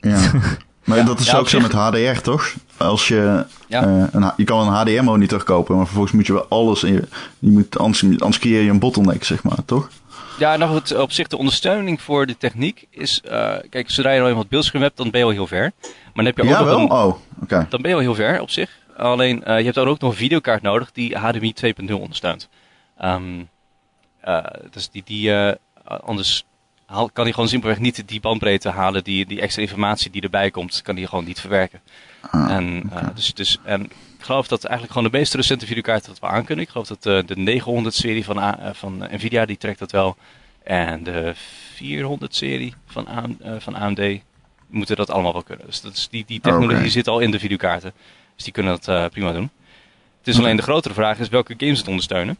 [0.00, 0.30] Ja.
[0.84, 2.54] Maar Ja, dat is ja, ook zo met HDR, toch?
[2.78, 3.82] Als je, Ja.
[3.82, 7.02] eh, een, je kan een HDR-monitor kopen, maar vervolgens moet je wel alles in je...
[7.38, 9.88] je moet, anders, anders creëer je een bottleneck, zeg maar, toch?
[10.38, 13.20] Ja, nou goed, op zich de ondersteuning voor de techniek is...
[13.20, 15.72] eh, kijk, zodra je al eenmaal het beeldscherm hebt, dan ben je al heel ver.
[15.82, 16.78] Maar dan heb je ook Ja, nog wel?
[16.78, 17.66] een, Oh, oké.
[17.70, 18.70] dan ben je al heel ver op zich.
[18.96, 22.48] Alleen, eh, je hebt dan ook nog een videokaart nodig die HDMI 2.0 ondersteunt.
[22.96, 25.32] Eh, dus die, die
[25.84, 26.44] anders
[26.86, 30.50] haal- kan hij gewoon simpelweg niet die bandbreedte halen, die, die extra informatie die erbij
[30.50, 31.80] komt, kan hij gewoon niet verwerken.
[32.30, 36.08] Ah, en, eh, dus, dus, en ik geloof dat eigenlijk gewoon de meest recente videokaarten
[36.08, 36.64] dat we aankunnen.
[36.64, 40.16] Ik geloof dat eh, de 900-serie van, eh, van Nvidia, die trekt dat wel.
[40.62, 41.34] En de
[41.74, 43.06] 400-serie van,
[43.58, 44.20] van AMD
[44.66, 45.66] moeten dat allemaal wel kunnen.
[45.66, 47.92] Dus dat is, die, die technologie zit al in de videokaarten.
[48.34, 49.50] Dus die kunnen dat prima doen.
[50.18, 52.36] Het is alleen de grotere vraag is welke games het ondersteunen.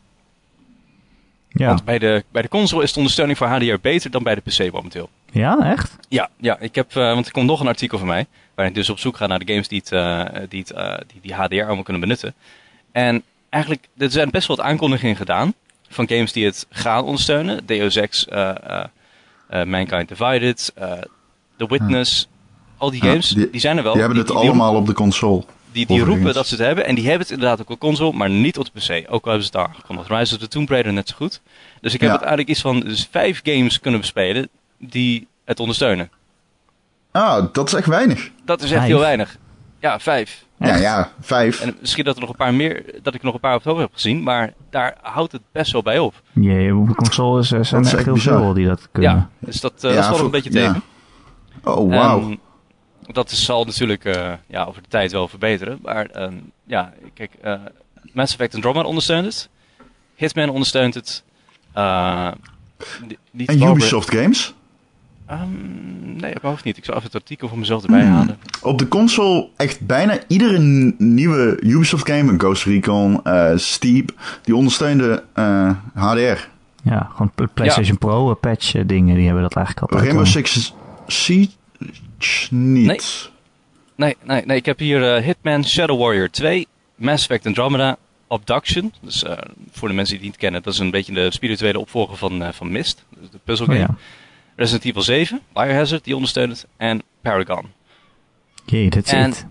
[1.48, 4.34] Ja, Want bij de, bij de console is de ondersteuning voor HDR beter dan bij
[4.34, 5.10] de PC momenteel.
[5.30, 5.96] ja echt?
[6.08, 8.26] Ja, ja ik heb, want er komt nog een artikel van mij.
[8.56, 10.94] Waarin ik dus op zoek ga naar de games die, het, eh, die, het, eh,
[11.06, 12.34] die, die HDR allemaal kunnen benutten.
[12.92, 15.54] En eigenlijk, er zijn best wel wat aankondigingen gedaan.
[15.88, 17.66] Van games die het gaan ondersteunen.
[17.66, 18.84] Deus Ex, eh,
[19.64, 20.72] Mankind Divided,
[21.56, 22.28] The Witness.
[22.76, 23.92] Al die games, die, die- zijn er wel.
[23.92, 25.44] Die hebben het allemaal op de console.
[25.72, 26.86] Die, die roepen dat ze het hebben.
[26.86, 29.12] En die hebben het inderdaad ook op console, maar niet op de PC.
[29.12, 30.08] Ook al hebben ze het aangekondigd.
[30.08, 31.40] Rise of the Tomb Raider net zo goed.
[31.80, 32.14] Dus ik heb Ja.
[32.14, 36.10] het eigenlijk iets van dus vijf games kunnen bespelen die het ondersteunen.
[37.16, 38.30] Ah, dat is echt weinig.
[38.44, 38.86] Dat is echt Vijf?
[38.92, 39.36] heel weinig.
[39.80, 40.44] Ja, vijf.
[40.58, 40.80] Ja, Echt?
[40.80, 41.60] ja, vijf.
[41.60, 43.68] En misschien dat, er nog een paar meer, dat ik nog een paar op het
[43.68, 46.14] hoofd heb gezien, maar daar houdt het best wel bij op.
[46.32, 48.40] Jee, hoeveel consoles eh, zijn Dat er echt heel bizar.
[48.40, 49.10] veel die dat kunnen.
[49.10, 50.66] Ja, dus dat, eh, Ja, dat valt een beetje ja.
[50.66, 50.82] tegen.
[51.64, 52.20] Oh, wauw.
[52.20, 52.38] En
[53.06, 55.78] dat is, zal natuurlijk eh, ja, over de tijd wel verbeteren.
[55.82, 57.54] Maar ehm, ja, kijk, eh,
[58.12, 59.48] Mass Effect Andromeda ondersteunt het.
[60.14, 61.22] Hitman ondersteunt het.
[61.72, 62.26] Eh,
[63.46, 64.54] en Ubisoft Games?
[65.26, 65.48] Ehm,
[66.04, 66.76] nee, op mijn hoofd niet.
[66.76, 68.12] Ik zal even het artikel voor mezelf erbij Hmm.
[68.12, 68.38] halen.
[68.62, 70.58] Op de console echt bijna iedere
[70.98, 74.12] nieuwe Ubisoft game, Ghost Recon, eh, Steep,
[74.42, 76.48] die ondersteunde eh, HDR.
[76.82, 80.10] Ja, gewoon PlayStation Pro eh, patch eh, dingen, die hebben dat eigenlijk altijd.
[80.10, 80.32] Rainbow.
[80.32, 80.74] Six
[81.06, 81.50] Siege
[82.54, 82.86] niet.
[82.86, 83.00] Nee.
[83.96, 87.96] Nee, nee, nee, ik heb hier eh, Hitman Shadow Warrior 2, Mass Effect Andromeda,
[88.28, 88.92] Abduction.
[89.00, 89.32] Dus eh,
[89.72, 92.42] voor de mensen die het niet kennen, dat is een beetje de spirituele opvolger van,
[92.42, 92.94] eh, van dus
[93.30, 93.86] de puzzle Oh, game.
[93.88, 93.94] ja.
[94.56, 97.72] Resident Evil 7, Biohazard, die ondersteunt het, en Paragon.
[98.66, 99.46] Jee, that's En- it.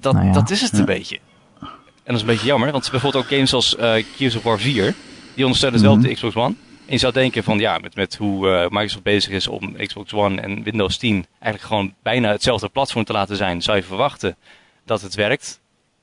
[0.00, 0.32] Dat, Nou ja.
[0.32, 1.18] dat is het een beetje.
[1.60, 1.66] En
[2.04, 4.94] dat is een beetje jammer, want bijvoorbeeld ook games als eh Gears of War 4,
[5.34, 6.54] die ondersteunen het wel op de Xbox One.
[6.86, 10.12] En je zou denken van ja, met, met hoe eh, Microsoft bezig is om Xbox
[10.12, 14.36] One en Windows 10 eigenlijk gewoon bijna hetzelfde platform te laten zijn, zou je verwachten
[14.84, 15.60] dat het werkt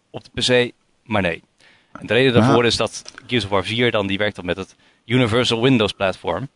[0.10, 0.72] op de PC,
[1.04, 1.44] maar nee.
[2.00, 2.68] En de reden daarvoor Ja.
[2.68, 6.48] is dat Gears of War 4 dan, die werkt dan met het Universal Windows platform.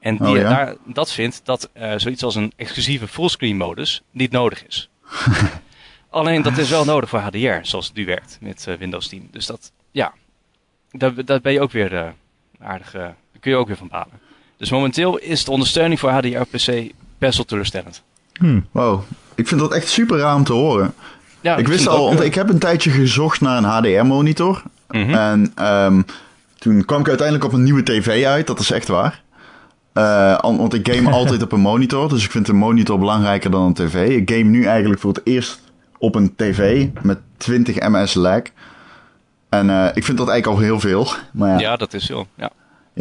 [0.00, 0.48] En die, Oh, ja?
[0.48, 4.90] daar, dat vindt dat eh, zoiets als een exclusieve fullscreen modus niet nodig is.
[6.10, 9.28] Alleen dat is wel nodig voor HDR, zoals het nu werkt met eh, Windows 10.
[9.30, 10.12] Dus dat, ja,
[10.90, 12.08] daar, daar ben je ook weer eh,
[12.60, 14.20] aardig, daar kun je ook weer van balen.
[14.56, 18.02] Dus momenteel is de ondersteuning voor HDR op PC best wel teleurstellend.
[18.32, 18.60] Hm.
[18.70, 19.02] Wow.
[19.34, 20.94] Ik vind dat echt super raar om te horen.
[21.40, 24.62] Ja, ik wist al, ook, want ik heb een tijdje gezocht naar een HDR-monitor.
[24.88, 25.14] mhm.
[25.14, 26.02] En ehm,
[26.58, 29.22] toen kwam ik uiteindelijk op een nieuwe tv uit, dat is echt waar.
[29.92, 33.50] Eh, an- want ik game altijd op een monitor, dus ik vind een monitor belangrijker
[33.50, 34.08] dan een tv.
[34.08, 35.60] Ik game nu eigenlijk voor het eerst
[35.98, 38.42] op een tv met 20 ms lag.
[39.48, 41.08] En eh, ik vind dat eigenlijk al heel veel.
[41.32, 42.26] Maar ja, ja, dat is zo.
[42.34, 42.50] Ja.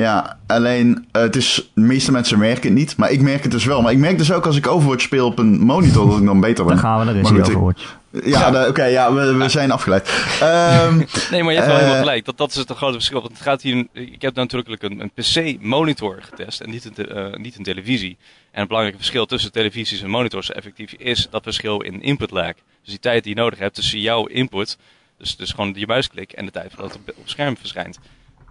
[0.03, 3.51] Ja alleen eh, het is, de meeste mensen merken het niet, maar ik merk het
[3.51, 3.81] dus wel.
[3.81, 6.39] Maar ik merk dus ook als ik Overwatch speel op een monitor dat ik dan
[6.39, 6.73] beter ben.
[6.75, 7.95] Dan gaan we er goed, ik- Overwatch.
[8.23, 10.07] Ja, de- oké, ja, we, we zijn afgeleid.
[10.41, 10.97] Ehm,
[11.31, 12.25] Nee, maar je hebt wel Eh, helemaal gelijk.
[12.25, 13.19] Dat, dat is het grote verschil.
[13.21, 17.33] Want het gaat hier, ik heb natuurlijk een, een PC-monitor getest en niet een, eh,
[17.39, 18.17] niet een televisie.
[18.51, 22.53] En het belangrijke verschil tussen televisies en monitors effectief is dat verschil in input lag.
[22.53, 24.77] Dus die tijd die je nodig hebt tussen jouw input,
[25.17, 27.99] dus, dus gewoon je muisklik en de tijd dat het op, op het scherm verschijnt.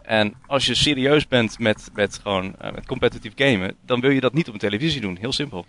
[0.06, 4.20] En als je serieus bent met, met, gewoon, eh, met competitief gamen, dan wil je
[4.20, 5.16] dat niet op een televisie doen.
[5.20, 5.66] Heel simpel.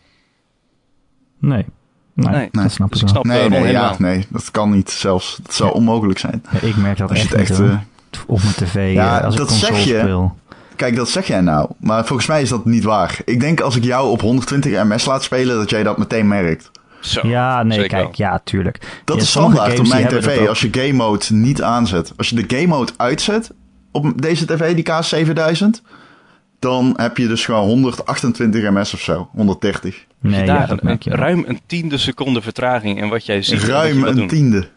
[1.39, 1.65] Nee.
[2.13, 2.49] Nee, Nee.
[2.51, 3.23] dat snap Dus ik ik wel.
[3.23, 5.39] snap nee, eh, nee, ja, nee, dat kan niet zelfs.
[5.43, 5.75] Dat zou Ja.
[5.75, 6.43] onmogelijk zijn.
[6.51, 7.77] Ja, ik merk dat Als je echt, het echt, eh,
[8.27, 9.99] Op mijn tv, Ja, eh, als ik dat zeg console je.
[9.99, 10.37] speel.
[10.75, 11.69] Kijk, dat zeg jij nou.
[11.79, 13.19] Maar volgens mij is dat niet waar.
[13.25, 16.71] Ik denk als ik jou op 120 ms laat spelen, dat jij dat meteen merkt.
[16.99, 18.27] Zo, Ja, nee, zeker kijk, wel.
[18.29, 19.01] ja, tuurlijk.
[19.05, 20.47] Dat Ja, is standaard op mijn tv.
[20.47, 22.13] Als je game mode niet aanzet.
[22.17, 23.51] Als je de game mode uitzet
[24.05, 25.81] op deze tv, die K7000,
[26.59, 29.29] dan heb je dus gewoon 128 ms of zo.
[29.31, 30.05] 130.
[30.19, 33.41] Nee, Daar ja, dat een- merk je ruim een tiende seconde vertraging in wat jij
[33.41, 33.61] ziet.
[33.61, 34.27] en Ruim een doen.
[34.27, 34.67] tiende.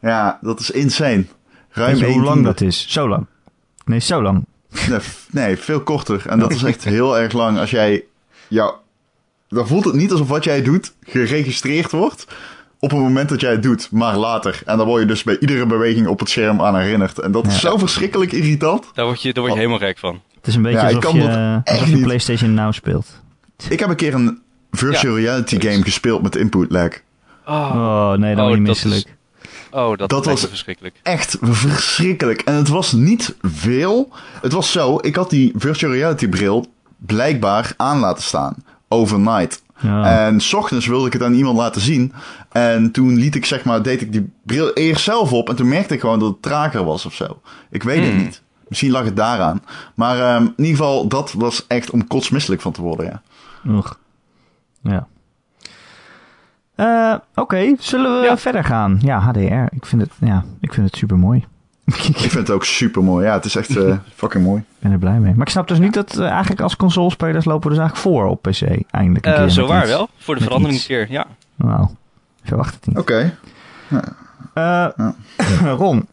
[0.00, 1.24] Ja, dat is insane.
[1.70, 2.48] Ruim Weet je één hoe lang tiende.
[2.50, 2.86] dat is?
[2.88, 3.26] Zo lang.
[3.84, 4.44] Nee, zo lang.
[5.30, 6.26] Nee, veel korter.
[6.26, 8.04] En dat is echt heel erg lang als jij...
[8.48, 8.74] Ja,
[9.48, 12.26] dan voelt het niet alsof wat jij doet geregistreerd wordt
[12.78, 14.62] op het moment dat jij het doet, maar later.
[14.64, 17.18] En dan word je dus bij iedere beweging op het scherm aan herinnerd.
[17.18, 17.58] En dat is Ja.
[17.70, 18.84] zo verschrikkelijk irritant.
[18.94, 20.20] Daar word je, daar word je helemaal gek van.
[20.34, 21.98] Het is een beetje Ja, ik alsof, kan je, dat alsof je.
[21.98, 23.06] PlayStation Now speelt.
[23.68, 24.38] Ik heb een keer een
[24.70, 26.88] virtual reality game gespeeld met input lag.
[27.46, 29.16] Oh, nee, dan Oh, word je dat is- misselijk.
[29.70, 30.94] Oh, dat, Dat was- verschrikkelijk.
[31.02, 32.40] Echt verschrikkelijk.
[32.40, 34.08] En het was niet veel.
[34.42, 36.66] Het was zo, ik had die virtual reality bril
[36.98, 38.54] blijkbaar aan laten staan.
[38.88, 39.62] Overnight.
[39.80, 40.26] Ja.
[40.26, 42.12] En s ochtends wilde ik het aan iemand laten zien.
[42.56, 45.48] En toen liet ik, zeg maar, deed ik die bril eerst zelf op.
[45.48, 47.40] En toen merkte ik gewoon dat het trager was of zo.
[47.70, 48.22] Ik weet het Hmm.
[48.22, 48.42] niet.
[48.68, 49.62] Misschien lag het daaraan.
[49.94, 53.22] Maar ehm, in ieder geval, dat was echt om kotsmisselijk van te worden, ja.
[53.72, 53.98] Oeg.
[54.82, 55.06] Ja.
[56.74, 58.36] Eh, Oké, zullen we Ja.
[58.38, 58.98] verder gaan?
[59.02, 59.74] Ja, HDR.
[59.76, 61.44] Ik vind het, ja, ik vind het super mooi.
[62.06, 63.26] Ik vind het ook super mooi.
[63.26, 64.60] Ja, het is echt eh, fucking mooi.
[64.60, 65.32] Ik ben er blij mee.
[65.34, 68.26] Maar ik snap dus niet dat eh, eigenlijk als consolespelers lopen we dus eigenlijk voor
[68.26, 68.60] op PC.
[68.90, 69.48] Eindelijk een Eh keer.
[69.50, 69.90] zo waar iets.
[69.90, 70.08] wel.
[70.18, 71.26] Voor de verandering keer, ja.
[71.56, 71.88] Nou,
[72.46, 72.98] verwacht het niet.
[72.98, 73.36] Oké.
[74.56, 74.86] Eh,
[75.78, 76.06] Ron,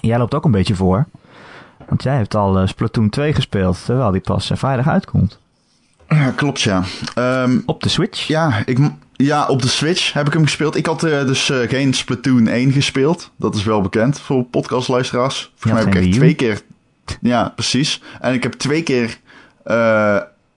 [0.00, 1.06] jij loopt ook een beetje voor.
[1.88, 5.38] Want jij hebt al eh, Splatoon 2 gespeeld, terwijl die pas eh, vrijdag uitkomt.
[6.08, 6.82] Ja, klopt, ja.
[7.14, 8.26] Ehm, Op de Switch.
[8.26, 8.78] Ja, ik,
[9.12, 10.76] ja, op de Switch heb ik hem gespeeld.
[10.76, 13.30] Ik had dus geen Splatoon 1 gespeeld.
[13.36, 15.52] Dat is wel bekend voor podcastluisteraars.
[15.56, 16.60] Volgens mij heb ik echt twee keer...
[17.20, 18.02] Ja, precies.
[18.20, 19.18] En ik heb twee keer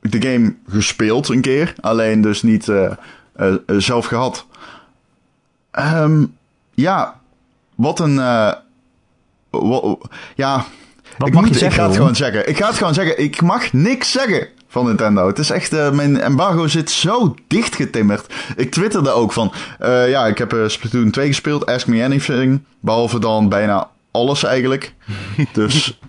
[0.02, 1.74] de game gespeeld, een keer.
[1.82, 2.72] Alleen dus niet
[3.78, 4.46] zelf gehad.
[5.72, 6.26] Ehm,
[6.74, 7.20] ja,
[7.76, 8.20] wat een.
[8.20, 8.52] eh,
[10.36, 10.66] ja,
[11.18, 11.68] Wat ik, mag moet- je zeggen?
[11.68, 12.50] ik ga het gewoon zeggen.
[12.50, 13.24] Ik ga het gewoon zeggen.
[13.24, 15.28] Ik mag niks zeggen van Nintendo.
[15.28, 18.34] Het is echt, eh, mijn embargo zit zo dicht getimmerd.
[18.56, 22.64] Ik twitterde ook van, eh, ja, ik heb Splatoon 2 gespeeld, Ask Me Anything.
[22.80, 24.94] Behalve dan bijna alles eigenlijk.
[25.54, 26.00] dus...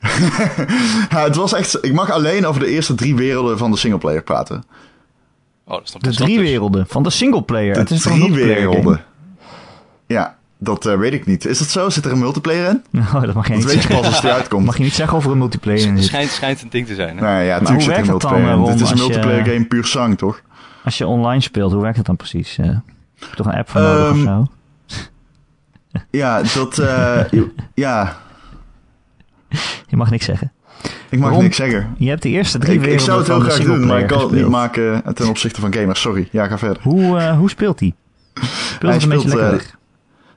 [1.10, 4.22] ja, het was echt, ik mag alleen over de eerste drie werelden van de singleplayer
[4.22, 4.64] praten.
[5.68, 6.48] Oh, dat De drie dus.
[6.48, 7.72] werelden van de singleplayer.
[7.74, 8.68] De het is drie multiplayer game?
[8.68, 9.04] werelden.
[10.06, 11.44] Ja, dat eh, weet ik niet.
[11.44, 11.90] Is dat zo?
[11.90, 12.84] Zit er een multiplayer in?
[13.14, 13.96] Oh, dat mag je Dat niet weet je zeggen.
[13.96, 14.64] pas als die uitkomt.
[14.64, 16.06] Mag je niet zeggen over een multiplayer in zit.
[16.06, 17.22] Schijnt, schijnt een ding te zijn, hè?
[17.22, 18.64] Nou ja, hoe natuurlijk zit er een dat dan, multiplayer in.
[18.64, 20.42] Ron, Dit is een je- multiplayer game puur zang, toch?
[20.84, 22.58] Als je online speelt, hoe werkt dat dan precies?
[22.58, 24.46] Eh, heb je toch een app voor nodig of Ehm, zo?
[26.10, 26.78] Ja, dat...
[26.78, 27.20] eh,
[27.74, 28.16] ja,
[29.86, 30.52] Je mag niks zeggen.
[31.08, 31.42] Ik mag Waarom?
[31.42, 31.94] niks zeggen.
[31.98, 34.06] Je hebt de eerste drie Ik, werelden ik zou het heel graag doen, maar ik
[34.06, 36.00] kan het niet maken ten opzichte van gamers.
[36.00, 36.28] Sorry.
[36.30, 36.82] Ja, ga verder.
[36.82, 37.94] Hoe, eh, hoe speelt hij?
[38.34, 39.74] Speelt Hij een beetje speelt, lekker eh?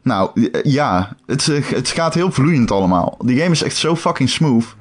[0.02, 3.17] Nou, eh, ja, het, eh, het gaat heel vloeiend allemaal.
[3.25, 4.75] Die game is echt zo fucking smooth.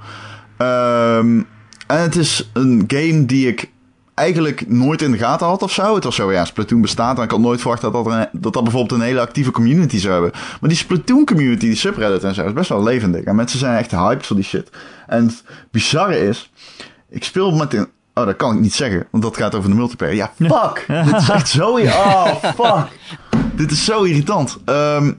[0.56, 1.42] Ehm,
[1.86, 3.70] en het is een game die ik
[4.18, 5.94] eigenlijk nooit in de gaten had of zo.
[5.94, 8.52] Het was zo, ja, Splatoon bestaat en ik had nooit verwacht dat dat, een- dat
[8.52, 10.30] dat bijvoorbeeld een hele actieve community zou hebben.
[10.60, 13.24] Maar die Splatoon community, die subreddit en zo, is best wel levendig.
[13.24, 14.70] En mensen zijn echt hyped voor die shit.
[15.06, 16.50] En het bizarre is,
[17.10, 17.88] ik speel met een...
[18.14, 20.14] Oh, dat kan ik niet zeggen, want dat gaat over de multiplayer.
[20.14, 20.84] Ja, fuck!
[21.04, 21.78] Dit is echt zo...
[21.78, 22.86] Oh, fuck!
[23.54, 24.58] Dit is zo irritant.
[24.64, 25.12] Ehm,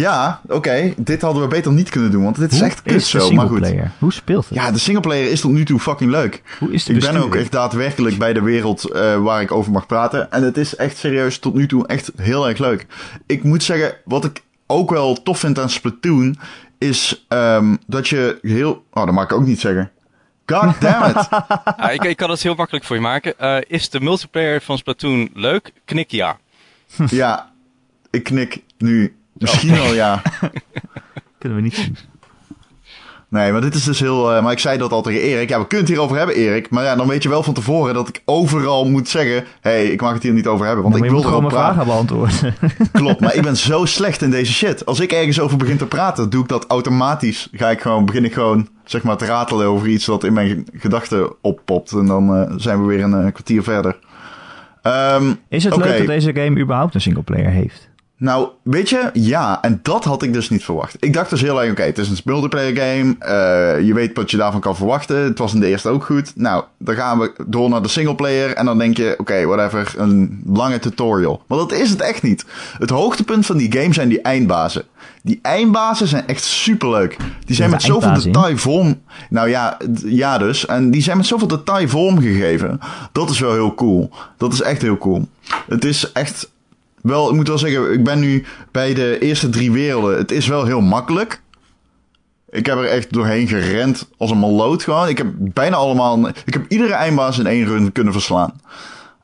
[0.00, 0.94] ja, oké.
[0.96, 3.20] Dit hadden we beter niet kunnen doen, want dit is Hoe echt kut is de
[3.20, 3.30] zo.
[3.30, 3.72] Maar goed.
[3.98, 4.58] Hoe speelt het?
[4.58, 6.42] Ja, de singleplayer is tot nu toe fucking leuk.
[6.58, 9.72] Hoe is de Ik ben ook echt daadwerkelijk bij de wereld eh, waar ik over
[9.72, 10.30] mag praten.
[10.30, 12.86] En het is echt serieus tot nu toe echt heel erg leuk.
[13.26, 16.38] Ik moet zeggen, wat ik ook wel tof vind aan Splatoon...
[16.78, 18.84] is ehm, dat je heel...
[18.92, 19.90] Oh, dat mag ik ook niet zeggen.
[20.46, 21.28] God damn it.
[21.94, 23.38] Ik, ik kan het heel makkelijk voor je maken.
[23.38, 25.72] Eh, is de multiplayer van Splatoon leuk?
[25.84, 26.38] Knik ja.
[27.10, 27.50] ja,
[28.10, 29.16] ik knik nu.
[29.38, 30.22] Misschien wel ja.
[31.38, 31.96] Kunnen we niet zien.
[33.28, 34.34] Nee, maar dit is dus heel...
[34.34, 35.48] eh, maar ik zei dat al tegen Erik.
[35.48, 36.70] Ja, we kunnen het hierover hebben, Erik.
[36.70, 39.44] Maar ja, dan weet je wel van tevoren dat ik overal moet zeggen...
[39.60, 41.54] Hé, hey, ik mag het hier niet over hebben, want Maar ik wil gewoon mijn
[41.54, 42.54] vragen beantwoorden.
[42.92, 44.86] Klopt, maar ik ben zo slecht in deze shit.
[44.86, 47.48] Als ik ergens over begin te praten, doe ik dat automatisch.
[47.52, 50.66] Ga ik gewoon, begin ik gewoon, zeg maar, te ratelen over iets wat in mijn
[50.72, 51.92] gedachten oppopt.
[51.92, 53.98] En dan eh, zijn we weer een eh, kwartier verder.
[54.82, 57.88] Ehm, Is het leuk dat deze game überhaupt een singleplayer heeft?
[58.18, 60.96] Nou, weet je, ja, en dat had ik dus niet verwacht.
[60.98, 63.16] Ik dacht dus heel erg, oké, het is een multiplayer game.
[63.18, 65.16] eh, je weet wat je daarvan kan verwachten.
[65.16, 66.32] Het was in de eerste ook goed.
[66.34, 68.54] Nou, dan gaan we door naar de singleplayer.
[68.54, 71.42] En dan denk je, oké, whatever, een lange tutorial.
[71.46, 72.44] Maar dat is het echt niet.
[72.78, 74.84] Het hoogtepunt van die game zijn die eindbazen.
[75.22, 77.16] Die eindbazen zijn echt superleuk.
[77.44, 79.00] Die zijn met zoveel detail vorm...
[79.30, 80.66] Nou ja, ja dus.
[80.66, 82.80] En die zijn met zoveel detail vormgegeven.
[83.12, 84.10] Dat is wel heel cool.
[84.36, 85.28] Dat is echt heel cool.
[85.68, 86.50] Het is echt
[87.06, 90.16] wel, ik moet wel zeggen, ik ben nu bij de eerste drie werelden.
[90.16, 91.40] Het is wel heel makkelijk.
[92.50, 95.08] Ik heb er echt doorheen gerend als een maloot gewoon.
[95.08, 96.28] Ik heb bijna allemaal...
[96.28, 98.60] Ik heb iedere eindbaas in één run kunnen verslaan.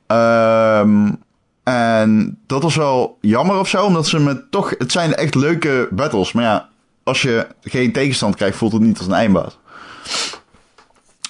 [0.07, 1.13] Ehm,
[1.63, 4.75] en dat was wel jammer of zo, omdat ze me toch...
[4.79, 6.71] Het zijn echt leuke battles, maar ja...
[7.05, 9.59] Als je geen tegenstand krijgt, voelt het niet als een eindbaas.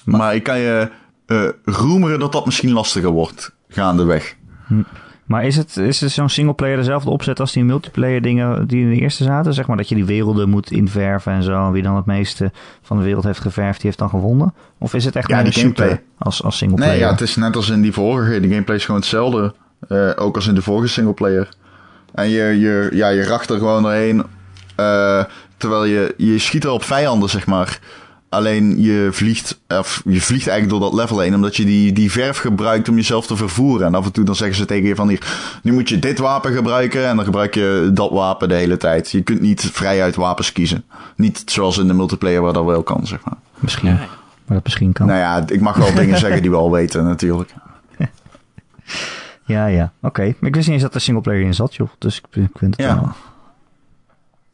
[0.04, 0.90] Maar ik kan je
[1.26, 4.36] eh roemeren dat dat misschien lastiger wordt gaandeweg.
[5.24, 8.90] Maar is het, is het zo'n singleplayer dezelfde opzet als die multiplayer dingen die in
[8.90, 9.54] de eerste zaten?
[9.54, 11.66] Zeg maar dat je die werelden moet inverven en zo.
[11.66, 12.50] En wie dan het meeste
[12.82, 14.54] van de wereld heeft geverfd, die heeft dan gewonnen?
[14.78, 16.02] Of is het echt Ja, een gameplay.
[16.18, 16.92] als, als singleplayer?
[16.94, 18.40] Nee, ja, het is net als in die vorige.
[18.40, 19.54] De gameplay is gewoon hetzelfde.
[19.88, 21.48] Eh, ook als in de vorige singleplayer.
[22.14, 24.22] En je, je, ja, je racht er gewoon doorheen.
[24.76, 25.24] eh,
[25.56, 27.78] terwijl je, je schiet er op vijanden, zeg maar.
[28.33, 31.35] Alleen je vliegt, of je vliegt eigenlijk door dat level heen.
[31.35, 33.87] Omdat je die, die verf gebruikt om jezelf te vervoeren.
[33.87, 35.59] En af en toe dan zeggen ze tegen je van hier.
[35.62, 37.07] Nu moet je dit wapen gebruiken.
[37.09, 39.11] En dan gebruik je dat wapen de hele tijd.
[39.11, 40.85] Je kunt niet vrij uit wapens kiezen.
[41.16, 43.37] Niet zoals in de multiplayer waar dat wel kan, zeg maar.
[43.59, 43.88] Misschien.
[43.88, 43.95] Ja.
[44.45, 45.07] Maar dat misschien kan.
[45.07, 47.55] Nou ja, ik mag wel dingen zeggen die we al weten natuurlijk.
[49.45, 49.92] Ja, ja.
[50.03, 50.23] Oké.
[50.38, 51.88] Maar ik wist niet eens dat er singleplayer in zat, joh.
[51.99, 52.95] Dus ik, ik vind het Ja.
[52.95, 53.12] wel...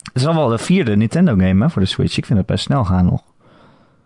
[0.03, 2.17] Het is al wel de vierde Nintendo game hè, voor de Switch.
[2.17, 3.23] Ik vind het best snel gaan nog.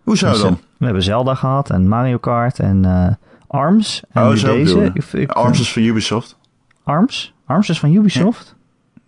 [0.02, 0.52] Hoezo Dus, dan?
[0.52, 3.14] eh, we hebben Zelda gehad en Mario Kart en eh,
[3.46, 4.02] Arms.
[4.12, 4.78] En Oh, zo deze.
[4.78, 4.90] je.
[4.94, 6.36] Ik- ik- Arms is van Ubisoft.
[6.84, 7.34] Arms?
[7.46, 8.54] Arms is van Ubisoft?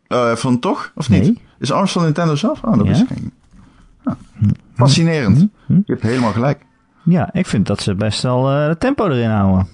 [0.06, 0.92] Eh, van toch?
[0.94, 1.22] Of niet?
[1.22, 1.40] Nee.
[1.58, 2.62] Is Arms van Nintendo zelf?
[2.62, 2.90] Oh, dat Ja.
[2.90, 3.32] wist ik niet.
[4.04, 4.14] Ah,
[4.74, 5.38] Fascinerend.
[5.66, 5.72] Hm?
[5.74, 6.64] Je hebt helemaal gelijk.
[7.02, 9.66] Ja, ik vind dat ze best wel eh, het tempo erin houden.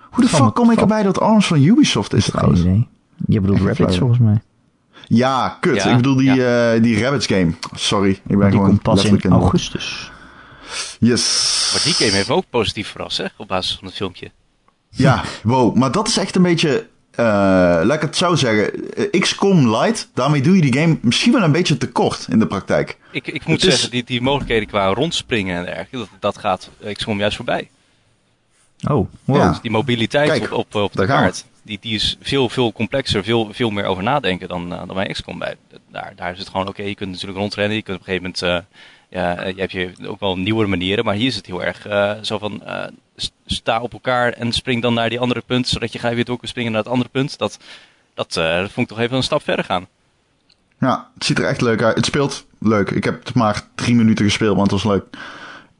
[0.00, 2.60] Hoe de fuck kom ik erbij dat Arms van Ubisoft is Geen trouwens?
[2.60, 2.88] idee.
[3.26, 3.92] Je bedoelt Echt flauw.
[3.92, 4.40] volgens mij.
[5.08, 5.82] Ja, kut.
[5.82, 7.52] Ja, ik bedoel die, eh, die Rabbids game.
[7.74, 10.12] Sorry, ik ben Die gewoon komt pas in augustus.
[11.00, 11.70] Yes.
[11.72, 13.24] Maar die game heeft me ook positief verrast, hè?
[13.36, 14.30] Op basis van het filmpje.
[14.90, 15.74] Ja, wow.
[15.76, 16.86] Maar dat is echt een beetje...
[17.10, 17.24] eh,
[17.84, 18.94] laat ik het zo zeggen.
[18.94, 22.46] eh, XCOM Lite, daarmee doe je die game misschien wel een beetje tekort in de
[22.46, 22.98] praktijk.
[23.12, 26.38] Ik, ik moet Het is- zeggen, die, die mogelijkheden qua rondspringen en dergelijke, dat, dat
[26.38, 27.70] gaat XCOM juist voorbij.
[28.88, 29.36] Oh, wow.
[29.36, 29.48] Ja.
[29.48, 33.24] Dus die mobiliteit Kijk, op, op, op de kaart, die, die is veel, veel complexer,
[33.24, 35.38] veel, veel meer over nadenken dan, eh, dan bij XCOM.
[35.38, 35.56] Bij.
[35.90, 38.32] Daar, daar is het gewoon, oké, je kunt natuurlijk rondrennen, je kunt op een gegeven
[38.42, 38.78] moment, eh,
[39.16, 41.86] ja, eh, je hebt je ook wel nieuwere manieren, maar hier is het heel erg
[41.86, 42.84] eh, zo van, eh,
[43.16, 46.38] st- sta op elkaar en spring dan naar die andere punt, zodat je weer door
[46.38, 47.38] kunt springen naar het andere punt.
[47.38, 47.58] Dat,
[48.14, 49.86] dat, eh, dat vond ik toch even een stap verder gaan.
[50.80, 51.96] Ja, het ziet er echt leuk uit.
[51.96, 52.90] Het speelt leuk.
[52.90, 55.04] Ik heb het maar drie minuten gespeeld, want het was leuk.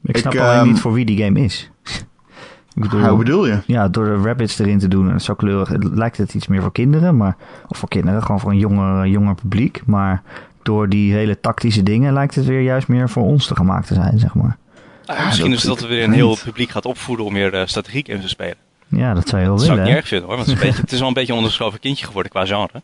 [0.03, 1.69] Ik snap Ik, alleen ehm, niet voor wie die game is.
[2.75, 3.59] ik bedoel, Hoe bedoel je?
[3.65, 6.61] ja, door de rabbits erin te doen, en zo kleurig, het lijkt het iets meer
[6.61, 7.35] voor kinderen, maar,
[7.67, 9.81] of voor kinderen, gewoon voor een jonger, jonger publiek.
[9.85, 10.23] Maar
[10.67, 13.93] door die hele tactische dingen lijkt het weer juist meer voor ons te gemaakt te
[13.93, 14.57] zijn, zeg maar.
[15.05, 16.43] Nou, Ja, misschien dat- is dat er weer een heel niet.
[16.43, 18.55] publiek gaat opvoeden om meer uh, strategiegames te spelen.
[18.87, 19.83] Ja, dat zou je wel Dat zou ik willen.
[19.83, 19.97] niet hè?
[19.97, 21.79] erg vinden hoor, want het is, een beetje, het is wel een beetje een onderschoven
[21.79, 22.81] kindje geworden qua genre.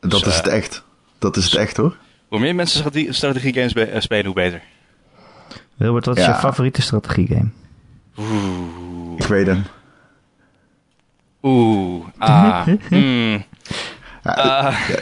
[0.00, 0.84] Dat Dus, is het eh, echt.
[1.18, 1.96] Dat is het echt hoor.
[2.28, 4.62] Hoe meer mensen strate- strategiegames be- eh, spelen, hoe beter.
[5.76, 6.30] Wilbert, wat is Ja.
[6.32, 7.48] je favoriete strategiegame?
[8.18, 9.18] Oeh.
[9.18, 9.58] Ik weet het.
[11.42, 12.04] Oeh.
[12.18, 12.66] Ah.
[12.88, 13.44] hmm.
[14.22, 14.74] Ja, Ah.
[14.88, 14.94] ja,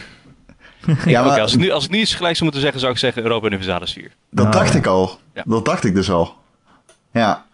[0.88, 2.98] Oké, maar als, ik nu, als ik nu iets gelijk zou moeten zeggen, zou ik
[2.98, 4.12] zeggen Europa Universalis 4.
[4.30, 4.78] dat Ah, dacht ja.
[4.78, 5.18] ik al.
[5.34, 5.42] Ja.
[5.46, 6.34] Dat dacht ik dus al.
[7.12, 7.46] Ja,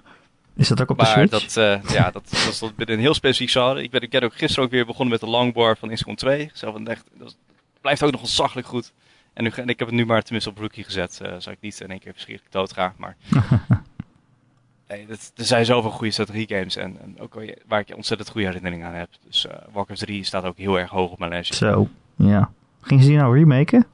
[0.56, 1.30] Is dat ook op de Maar Switch?
[1.30, 3.82] dat, eh, ja, dat, dat is binnen een heel specifiek genre.
[3.82, 6.50] Ik ben, ik ben ook gisteren ook weer begonnen met de longboard van XCOM 2.
[6.52, 7.36] Zelf een echt, dat
[7.80, 8.92] blijft ook nog ontzaglijk goed.
[9.34, 11.18] En, nu, en ik heb het nu maar tenminste op rookie gezet.
[11.22, 12.92] eh zodat ik niet in één keer verschrikkelijk dood ga.
[12.96, 13.16] Maar
[14.88, 16.76] nee, dat, er zijn zoveel goede strategiegames.
[16.76, 17.34] En, en ook
[17.66, 19.08] waar ik ontzettend goede herinneringen aan heb.
[19.26, 21.54] Dus eh Warcraft 3 staat ook heel erg hoog op mijn lijstje.
[21.54, 22.50] Zo, ja.
[22.88, 23.86] Gingen ze die nou remaken?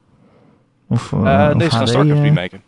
[0.87, 2.25] Of, eh, Eh of nee, ze gaan StarCraft eh?
[2.25, 2.61] remaken.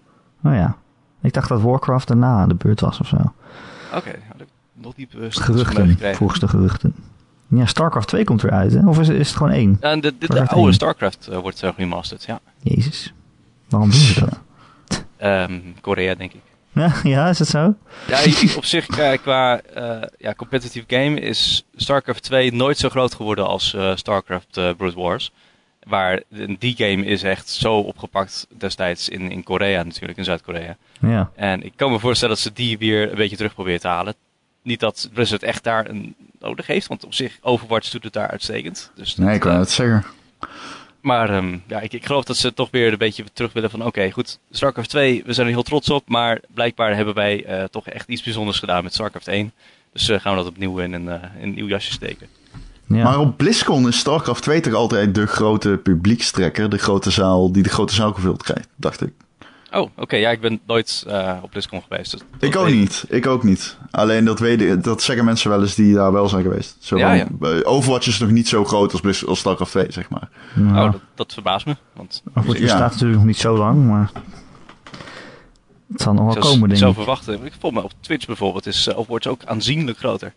[0.44, 0.78] Oh ja.
[1.22, 3.18] Ik dacht dat Warcraft daarna aan de beurt was of zo.
[3.96, 6.96] Oké, ik nog niet bewust Geruchten, volgens de geruchten.
[7.48, 8.88] Ja, StarCraft 2 komt weer uit, hè?
[8.88, 9.78] Of is, is het gewoon één?
[9.80, 10.74] En de, de, oude 1.
[10.74, 12.40] StarCraft eh, wordt uh, remastered, ja.
[12.62, 13.13] Jezus.
[13.70, 14.40] Waarom doen ze dat?
[15.18, 16.42] Ehm, Korea, denk ik.
[16.78, 17.76] Ja, ja, is het zo?
[18.08, 18.20] Ja,
[18.56, 23.48] op zich eh, qua eh, ja, competitive game is StarCraft 2 nooit zo groot geworden
[23.48, 25.32] als eh, StarCraft eh Brood Wars.
[25.88, 26.21] Waar
[26.60, 30.78] die game is echt zo opgepakt destijds in, in Korea natuurlijk, in Zuid-Korea.
[31.00, 31.32] Ja.
[31.36, 34.13] En ik kan me voorstellen dat ze die weer een beetje terug proberen te halen.
[34.62, 38.30] Niet dat Blizzard echt daar een nodig heeft, want op zich Overwatch doet het daar
[38.30, 38.91] uitstekend.
[38.95, 40.06] Dus nee, ik eh, het zeggen.
[41.02, 43.86] maar ehm, ja, ik, ik geloof dat ze toch weer een beetje terug willen van...
[43.86, 46.10] Oké, goed, StarCraft 2, we zijn er heel trots op.
[46.10, 49.52] Maar blijkbaar hebben wij eh, toch echt iets bijzonders gedaan met StarCraft 1.
[49.97, 52.28] Dus eh, gaan we dat opnieuw in een, eh, in een nieuw jasje steken.
[52.88, 53.04] Ja.
[53.04, 56.69] Maar op BlizzCon is StarCraft 2 toch altijd de grote publiekstrekker.
[56.69, 59.13] De grote zaal die de grote zaal gevuld krijgt, dacht ik.
[59.71, 62.12] Oh, oké, ja, ik ben nooit eh, op BlizzCon geweest.
[62.12, 63.06] dus Ik ook weet niet.
[63.10, 63.78] Ik ook niet.
[63.91, 66.76] Alleen dat, weten, dat zeggen mensen wel eens die daar wel zijn geweest.
[66.80, 69.86] Zo Ja, van, eh, Overwatch is nog niet zo groot als, Blizz- als StarCraft 2,
[69.89, 70.30] zeg maar.
[70.54, 71.76] Nou, Oh, dat, dat verbaast me.
[71.95, 72.63] Want Overwatch ja.
[72.65, 74.12] bestaat natuurlijk nog niet zo lang, maar...
[75.91, 76.97] Het zal nog wel komen, ik denk zou ik.
[76.97, 77.45] verwachten...
[77.45, 80.34] Ik volg me op Twitch bijvoorbeeld is uh, Overwatch ook aanzienlijk groter.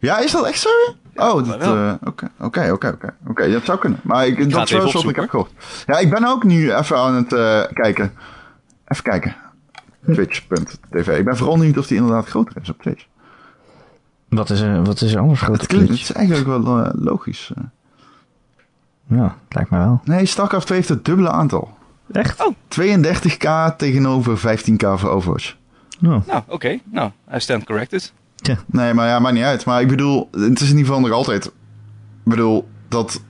[0.00, 0.68] Ja, is dat echt zo?
[1.14, 3.14] oh, eh, oké, oké, oké, oké.
[3.28, 4.00] Oké, dat zou kunnen.
[4.02, 5.50] Maar ik, ga dat is wel wat ik heb gehoord.
[5.86, 8.12] Ja, ik ben ook nu even aan het eh, kijken.
[8.86, 9.36] Even kijken.
[10.12, 11.18] Twitch.tv.
[11.18, 13.04] Ik ben vooral niet of die inderdaad groter is op Twitch.
[14.28, 16.02] Wat is er, wat is er anders Het, op klinkt, het Twitch?
[16.10, 17.52] is eigenlijk wel eh, logisch.
[17.56, 17.64] eh.
[19.18, 20.00] Ja, het lijkt me wel.
[20.04, 21.78] Nee, StarCraft 2 heeft het dubbele aantal.
[22.12, 22.40] Echt?
[22.46, 22.54] Oh.
[22.80, 25.56] 32k tegenover 15k voor Overwatch.
[26.04, 26.26] Oh.
[26.26, 26.78] Nou, oké.
[26.84, 28.12] Nou, I stand corrected.
[28.40, 28.56] Tja.
[28.66, 29.64] Nee, maar ja, maakt niet uit.
[29.64, 31.46] Maar ik bedoel, het is in ieder geval nog altijd...
[31.46, 31.52] Ik
[32.36, 33.20] bedoel, dat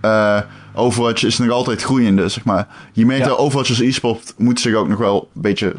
[0.00, 0.40] eh,
[0.74, 2.66] Overwatch is nog altijd groeiende, zeg maar.
[2.92, 3.26] Je Ja.
[3.26, 5.74] dat Overwatch als e-sport moet zich ook nog wel een beetje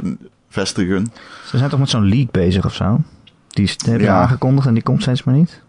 [0.50, 1.12] vestigen.
[1.46, 3.00] Ze zijn toch met zo'n league bezig of zo?
[3.48, 4.22] Die hebben Ja.
[4.22, 5.62] aangekondigd en die komt steeds maar niet.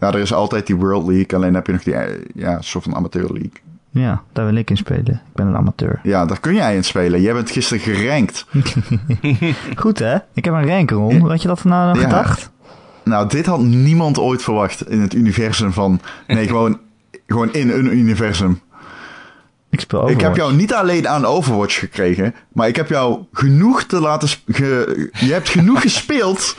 [0.00, 2.84] Ja, er is altijd die World League, alleen heb je nog die eh, ja, soort
[2.84, 3.52] van amateur league.
[3.90, 5.06] Ja, daar wil ik in spelen.
[5.14, 6.00] Ik ben een amateur.
[6.02, 7.20] Ja, daar kun jij in spelen.
[7.20, 8.46] Jij bent gisteren gerankt.
[9.82, 10.14] Goed hè?
[10.34, 11.28] Ik heb een rankeron.
[11.28, 12.04] Had je dat nou Ja.
[12.04, 12.50] gedacht?
[13.04, 16.00] Nou, dit had niemand ooit verwacht in het universum van...
[16.26, 16.78] Nee, gewoon,
[17.26, 18.60] gewoon in een universum.
[19.70, 20.26] Ik speel Ik Overwatch.
[20.28, 24.28] heb jou niet alleen aan Overwatch gekregen, maar ik heb jou genoeg te laten...
[24.46, 26.56] Ge, je hebt genoeg gespeeld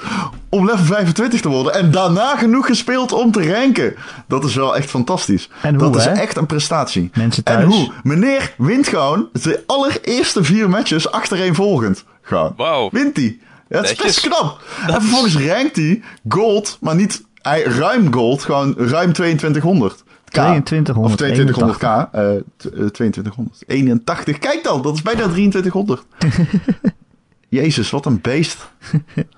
[0.50, 3.96] om level 25 te worden en daarna genoeg gespeeld om te ranken.
[4.28, 5.50] Dat is wel echt fantastisch.
[5.62, 6.12] En dat hoe, is hè?
[6.12, 7.10] echt een prestatie.
[7.14, 7.76] Mensen En thuis.
[7.76, 7.92] hoe?
[8.04, 12.06] Meneer wint gewoon de allereerste vier matches achtereenvolgend.
[12.22, 12.54] Gewoon.
[12.58, 12.90] Wauw.
[12.92, 13.40] Wint hij.
[13.74, 14.22] Ja, het is Netjes.
[14.22, 14.64] best knap.
[14.88, 20.04] En vervolgens rankt hij gold, maar niet hij, ruim gold, gewoon ruim 2200.
[20.26, 20.32] K.
[20.32, 22.10] 2200, Of 2200k.
[22.12, 23.64] eh, t- eh, 2200.
[23.68, 24.38] 81.
[24.38, 26.04] Kijk dan, dat is bijna 2300.
[27.50, 28.58] Jezus, wat een beest.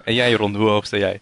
[0.04, 1.20] En jij, Ron, hoe hoog sta jij?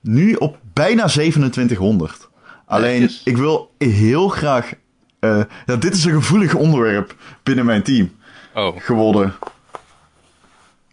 [0.00, 2.28] Nu op bijna 2700.
[2.66, 3.20] Alleen, Netjes.
[3.24, 4.72] ik wil heel graag...
[5.20, 8.10] eh, ja, dit is een gevoelig onderwerp binnen mijn team
[8.54, 9.34] Oh, geworden.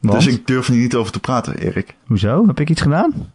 [0.03, 0.23] Want?
[0.23, 1.95] Dus ik durf er niet over te praten, Erik.
[2.07, 2.47] Hoezo?
[2.47, 3.31] Heb ik iets gedaan?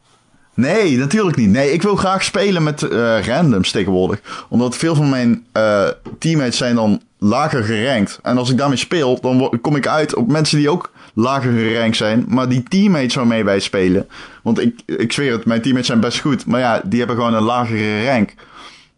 [0.55, 1.51] Nee, natuurlijk niet.
[1.51, 4.47] Nee, ik wil graag spelen met eh, randoms tegenwoordig.
[4.49, 5.89] Omdat veel van mijn eh,
[6.19, 8.19] teammates zijn dan lager gerankt.
[8.23, 11.97] En als ik daarmee speel, dan kom ik uit op mensen die ook lager gerankt
[11.97, 12.25] zijn.
[12.29, 14.07] Maar die teammates waarmee wij spelen.
[14.43, 16.47] Want ik, ik zweer het, mijn teammates zijn best goed.
[16.47, 18.35] Maar ja, die hebben gewoon een lagere rank.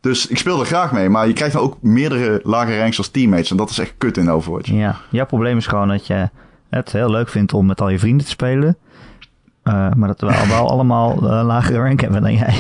[0.01, 1.09] Dus ik speel er graag mee.
[1.09, 3.51] Maar je krijgt dan ook meerdere lagere ranks als teammates.
[3.51, 4.71] En dat is echt kut in Overwatch.
[4.71, 6.29] Ja, jouw probleem is gewoon dat je
[6.71, 8.77] het heel leuk vindt om met al je vrienden te spelen.
[9.63, 12.55] Eh, maar dat we al wel allemaal eh, lagere rank hebben dan jij.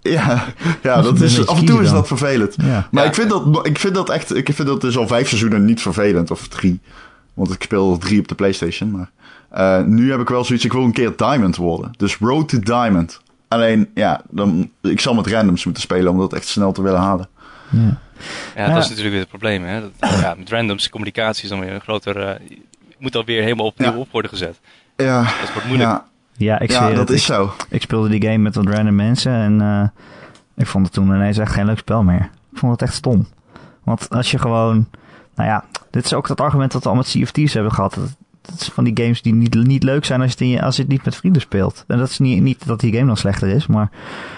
[0.00, 0.44] Ja,
[0.82, 1.94] ja dat is, af en toe is dan.
[1.94, 2.54] dat vervelend.
[2.62, 2.88] Ja.
[2.90, 3.08] Maar Ja.
[3.08, 5.80] ik, vind dat, ik vind dat echt, ik vind dat dus al vijf seizoenen niet
[5.82, 6.80] vervelend, of drie.
[7.34, 8.90] Want ik speel drie op de PlayStation.
[8.90, 9.10] Maar
[9.50, 11.90] eh, nu heb ik wel zoiets, ik wil een keer Diamond worden.
[11.96, 13.20] Dus Road to Diamond.
[13.48, 17.00] Alleen, ja, dan, ik zal met randoms moeten spelen om dat echt snel te willen
[17.00, 17.28] halen.
[17.70, 17.78] Ja.
[18.56, 18.74] ja, Ja.
[18.74, 19.64] dat is natuurlijk weer het probleem.
[19.64, 19.80] Hè?
[19.80, 19.90] Dat,
[20.20, 22.16] ja, met randoms communicatie is dan weer een groter...
[22.16, 22.40] eh,
[23.02, 23.96] je moet alweer helemaal opnieuw Ja.
[23.96, 24.60] op worden gezet.
[24.96, 25.90] Ja, Dat wordt moeilijk.
[25.90, 26.04] ja,
[26.36, 27.10] Ja, ik ja dat het.
[27.10, 27.52] is ik, zo.
[27.68, 29.88] ik speelde die game met wat random mensen en eh,
[30.56, 32.30] ik vond het toen ineens echt geen leuk spel meer.
[32.52, 33.26] Ik vond het echt stom.
[33.84, 34.88] Want als je gewoon,
[35.34, 37.94] nou ja, dit is ook dat argument dat we al met CFT's hebben gehad.
[37.94, 40.48] Dat, dat is van die games die niet, niet leuk zijn als je, het in
[40.48, 41.84] je- als je het niet met vrienden speelt.
[41.86, 43.90] En dat is niet, niet dat die game dan slechter is, maar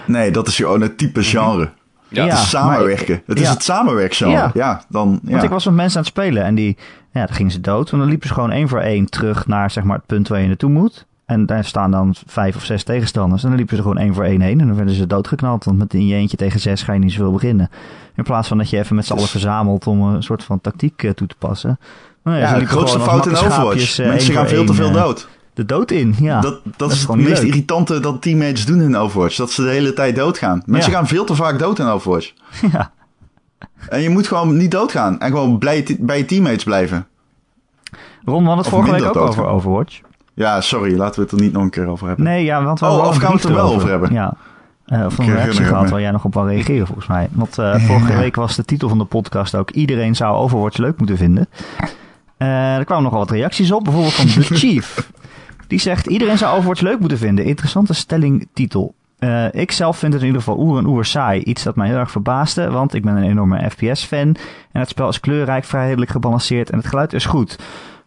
[0.07, 1.71] Nee, dat is gewoon het type genre.
[2.09, 3.21] Ja, Ja, het is samenwerken.
[3.25, 3.53] het is ja.
[3.53, 4.31] het samenwerkgenre.
[4.33, 4.51] Ja.
[4.53, 5.31] Ja, dan, ja.
[5.31, 6.77] Want ik was met mensen aan het spelen en die,
[7.11, 7.91] ja, dan gingen ze dood.
[7.91, 10.39] En dan liepen ze gewoon één voor één terug naar zeg maar, het punt waar
[10.41, 11.05] je naartoe moet.
[11.25, 13.41] En daar staan dan vijf of zes tegenstanders.
[13.43, 14.59] En dan liepen ze gewoon één voor één heen.
[14.61, 15.63] En dan werden ze doodgeknald.
[15.63, 17.69] Want met in je eentje tegen zes ga je niet zoveel beginnen.
[18.15, 20.61] In plaats van dat je even met z'n allen Dus- verzamelt om een soort van
[20.61, 21.79] tactiek eh, toe te passen.
[22.23, 23.99] Nou ja, ze de grootste fout in Overwatch.
[23.99, 25.27] eh, Mensen gaan veel te veel eh, dood.
[25.55, 26.41] De dood in, ja.
[26.41, 27.51] dat, dat, is is gewoon het meest leuk.
[27.51, 29.35] irritante dat teammates doen in Overwatch.
[29.35, 30.63] Dat ze de hele tijd doodgaan.
[30.65, 30.97] Mensen Ja.
[30.97, 32.31] gaan veel te vaak dood in Overwatch.
[32.71, 32.91] ja.
[33.89, 35.19] En je moet gewoon niet doodgaan.
[35.19, 37.07] En gewoon blij, bij je teammates blijven.
[38.25, 39.45] Ron, we hadden het vorige week ook over.
[39.45, 39.99] Overwatch.
[40.33, 42.25] Ja, sorry, laten we het er niet nog een keer over hebben.
[42.25, 44.13] Nee, ja, want we Oh, hadden of gaan we het er wel over hebben?
[44.13, 44.33] Ja.
[44.85, 47.27] Een Ik herinner reactie gehad waar jij nog op wou reageren volgens mij.
[47.31, 49.71] Want eh, vorige week was de titel van de podcast ook...
[49.71, 51.47] Iedereen zou Overwatch leuk moeten vinden.
[52.37, 53.83] Eh, er kwamen nogal wat reacties op.
[53.83, 55.09] Bijvoorbeeld van The Chief.
[55.67, 56.07] Die zegt...
[56.07, 57.45] Iedereen zou Overwatch leuk moeten vinden.
[57.45, 58.95] Interessante stelling titel.
[59.19, 61.41] Eh, ik zelf vind het in ieder geval oer en oer saai.
[61.41, 62.69] Iets dat mij heel erg verbaasde.
[62.69, 64.35] Want ik ben een enorme FPS-fan.
[64.71, 66.69] En het spel is kleurrijk, vrij redelijk gebalanceerd.
[66.69, 67.57] En het geluid is goed.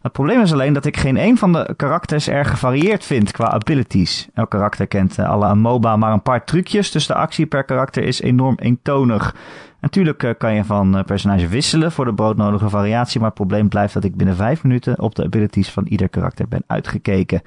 [0.03, 3.47] Het probleem is alleen dat ik geen een van de karakters erg gevarieerd vind qua
[3.51, 4.29] abilities.
[4.35, 8.03] Elk karakter kent eh, alle MOBA maar een paar trucjes, dus de actie per karakter
[8.03, 9.35] is enorm eentonig.
[9.81, 13.69] Natuurlijk eh, kan je van eh, personage wisselen voor de broodnodige variatie, maar het probleem
[13.69, 17.43] blijft dat ik binnen vijf minuten op de abilities van ieder karakter ben uitgekeken.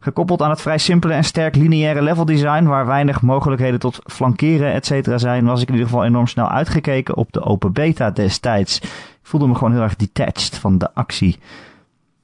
[0.00, 5.12] Gekoppeld aan het vrij simpele en sterk lineaire leveldesign, waar weinig mogelijkheden tot flankeren etc.
[5.14, 8.80] zijn, was ik in ieder geval enorm snel uitgekeken op de open beta destijds.
[8.80, 8.88] Ik
[9.22, 11.38] voelde me gewoon heel erg detached van de actie.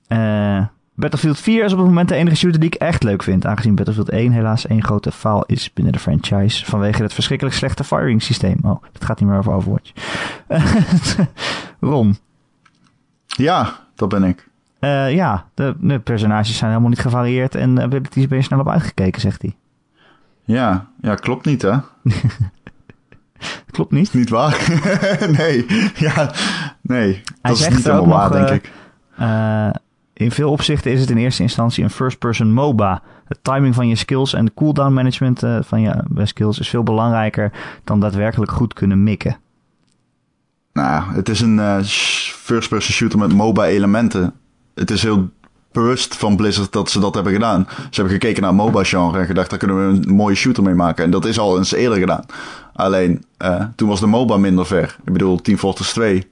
[0.06, 0.64] Eh,
[0.96, 3.46] Battlefield 4 is op het moment de enige shooter die ik echt leuk vind.
[3.46, 6.64] Aangezien Battlefield 1 helaas één grote faal is binnen de franchise.
[6.64, 8.58] Vanwege het verschrikkelijk slechte firing systeem.
[8.62, 9.92] Oh, het gaat niet meer over Overwatch.
[11.80, 12.16] Ron.
[13.26, 14.48] Ja, dat ben ik.
[14.78, 17.54] Eh, ja, de, de personages zijn helemaal niet gevarieerd.
[17.54, 19.56] En de abilities ben je snel op uitgekeken, zegt hij.
[20.44, 21.76] Ja, ja klopt niet hè.
[23.70, 24.14] Klopt niet.
[24.14, 24.66] Niet waar?
[25.38, 26.30] nee, ja,
[26.80, 27.22] nee.
[27.42, 28.70] Dat is niet helemaal waar, denk eh, ik.
[29.16, 29.70] Eh,
[30.16, 33.02] in veel opzichten is het in eerste instantie een first-person MOBA.
[33.24, 36.82] Het timing van je skills en de cooldown management eh, van je skills is veel
[36.82, 37.52] belangrijker
[37.84, 39.36] dan daadwerkelijk goed kunnen mikken.
[40.72, 44.34] Nou, het is een eh, first-person shooter met MOBA-elementen.
[44.74, 45.30] Het is heel
[45.72, 47.66] bewust van Blizzard dat ze dat hebben gedaan.
[47.68, 51.04] Ze hebben gekeken naar MOBA-genre en gedacht, daar kunnen we een mooie shooter mee maken.
[51.04, 52.24] En dat is al eens eerder gedaan.
[52.72, 54.96] Alleen, eh, toen was de MOBA minder ver.
[55.04, 56.28] Ik bedoel, Team Fortress 2.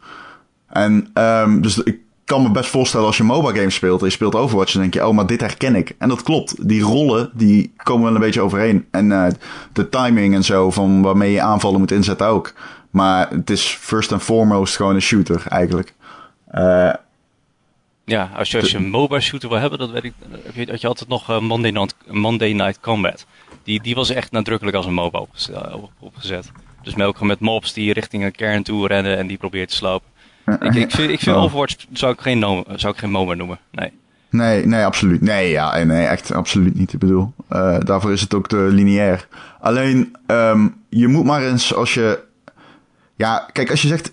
[0.66, 4.34] En ehm, dus ik kan me best voorstellen als je MOBA-games speelt en je speelt
[4.34, 5.94] Overwatch, dan denk je, oh, maar dit herken ik.
[5.98, 6.68] En dat klopt.
[6.68, 8.86] Die rollen, die komen wel een beetje overeen.
[8.90, 9.26] En eh,
[9.72, 12.52] de timing en zo, van waarmee je aanvallen moet inzetten ook.
[12.90, 15.94] Maar het is first and foremost gewoon een shooter, eigenlijk.
[16.50, 16.92] Eh,
[18.04, 20.12] Ja, als je, als je een MOBA shooter wil hebben, dat weet ik,
[20.44, 23.26] heb je, had je altijd nog eh, Monday, Night, Monday Night Combat.
[23.62, 26.50] Die, die was echt nadrukkelijk als een MOBA opgez- op- opgezet.
[26.82, 30.08] Dus melk met mobs die richting een kern toe rennen en die probeert te slopen.
[30.46, 31.42] Ik, ik vind, ik vind Oh.
[31.42, 33.58] Overwatch zou ik, geen no- zou ik geen MOBA noemen.
[33.70, 33.92] Nee.
[34.30, 35.20] Nee, nee, absoluut.
[35.20, 36.92] Nee, ja, nee, echt absoluut niet.
[36.92, 39.28] Ik bedoel, eh, daarvoor is het ook te lineair.
[39.60, 42.18] Alleen, ehm, je moet maar eens als je...
[43.16, 44.12] Ja, kijk, als je zegt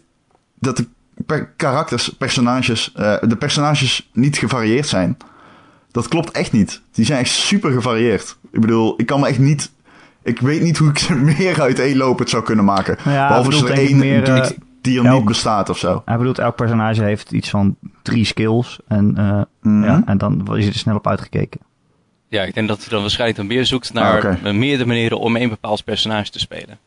[0.59, 0.87] dat de
[1.25, 5.17] per karakters, personages, eh, de personages niet gevarieerd zijn.
[5.91, 6.81] Dat klopt echt niet.
[6.91, 8.37] Die zijn echt super gevarieerd.
[8.51, 9.71] Ik bedoel, ik kan me echt niet
[10.23, 12.97] Ik weet niet hoe ik ze meer uiteenlopend zou kunnen maken.
[13.03, 16.01] Ja, Behalve als er één meer, natuurlijk die er elk- niet bestaat of zo.
[16.05, 18.79] Hij bedoelt, elk personage heeft iets van drie skills.
[18.87, 19.83] En, eh, Mhm.
[19.83, 21.59] ja, en dan is er snel op uitgekeken.
[22.27, 25.19] Ja, ik denk dat hij dan waarschijnlijk dan meer zoekt naar Ah, eh, meerdere manieren
[25.19, 26.77] om een bepaald personage te spelen.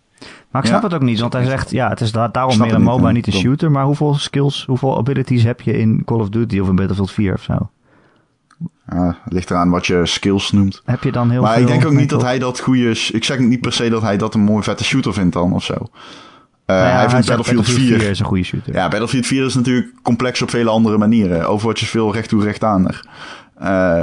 [0.51, 0.75] Maar ik Ja.
[0.79, 2.89] snap het ook niet, want hij zegt, ja, het is da- daarom meer een niet,
[2.89, 3.71] MOBA, niet een shooter.
[3.71, 7.35] Maar hoeveel skills, hoeveel abilities heb je in Call of Duty of in Battlefield 4
[7.35, 7.71] of zo?
[8.91, 10.83] Ja, het ligt eraan wat je skills noemt.
[10.85, 11.63] Heb je dan heel maar veel...
[11.63, 12.39] ik denk ook niet dat hij...
[12.39, 12.91] dat goede...
[13.13, 15.65] Ik zeg niet per se dat hij dat een mooie vette shooter vindt dan of
[15.65, 15.75] zo.
[16.67, 18.03] Eh, hij vindt Battlefield 4...
[18.03, 18.75] is een goede shooter.
[18.75, 21.49] Ja, Battlefield 4 is natuurlijk complex op vele andere manieren.
[21.49, 22.63] Overwatch is veel recht toe recht.
[23.59, 24.03] Eh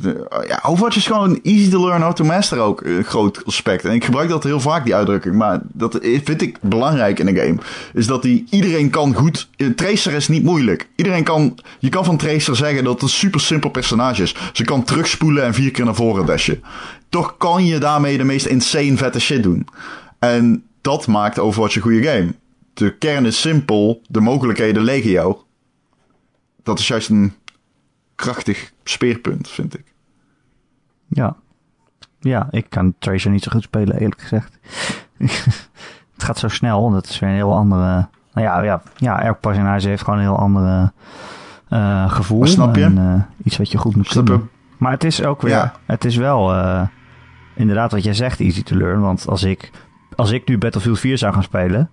[0.00, 3.84] de- ja, Overwatch is gewoon easy to learn how to master ook een groot aspect.
[3.84, 5.34] En ik gebruik dat heel vaak, die uitdrukking.
[5.34, 7.56] Maar dat vind ik belangrijk in een game.
[7.92, 9.48] Is dat die, iedereen kan goed...
[9.76, 10.88] Tracer is niet moeilijk.
[10.96, 11.58] Iedereen kan...
[11.78, 14.34] Je kan van tracer zeggen dat het een super simpel personage is.
[14.52, 16.62] Ze kan terugspoelen en vier keer naar voren dashen.
[17.08, 19.66] Toch kan je daarmee de meest insane vette shit doen.
[20.18, 22.34] En dat maakt Overwatch een goede game.
[22.74, 25.44] De kern is simpel, de mogelijkheden legio.
[26.62, 27.32] Dat is juist een
[28.14, 29.84] krachtig speerpunt, vind ik.
[31.08, 31.36] Ja.
[32.20, 34.58] Ja, ik kan Tracer niet zo goed spelen, eerlijk gezegd.
[36.14, 38.08] het gaat zo snel, dat is weer een heel andere...
[38.32, 40.92] Nou ja, ja, ja elk personage heeft gewoon een heel andere
[41.68, 42.38] eh, gevoel.
[42.38, 42.82] Maar snap je?
[42.82, 44.32] En, eh, iets wat je goed moet Snap je?
[44.32, 44.50] kunnen.
[44.76, 45.52] Maar het is ook weer...
[45.52, 45.74] Ja.
[45.84, 46.82] Het is wel eh,
[47.54, 49.00] inderdaad wat jij zegt, easy to learn.
[49.00, 49.70] Want als ik,
[50.16, 51.90] als ik nu Battlefield 4 zou gaan spelen...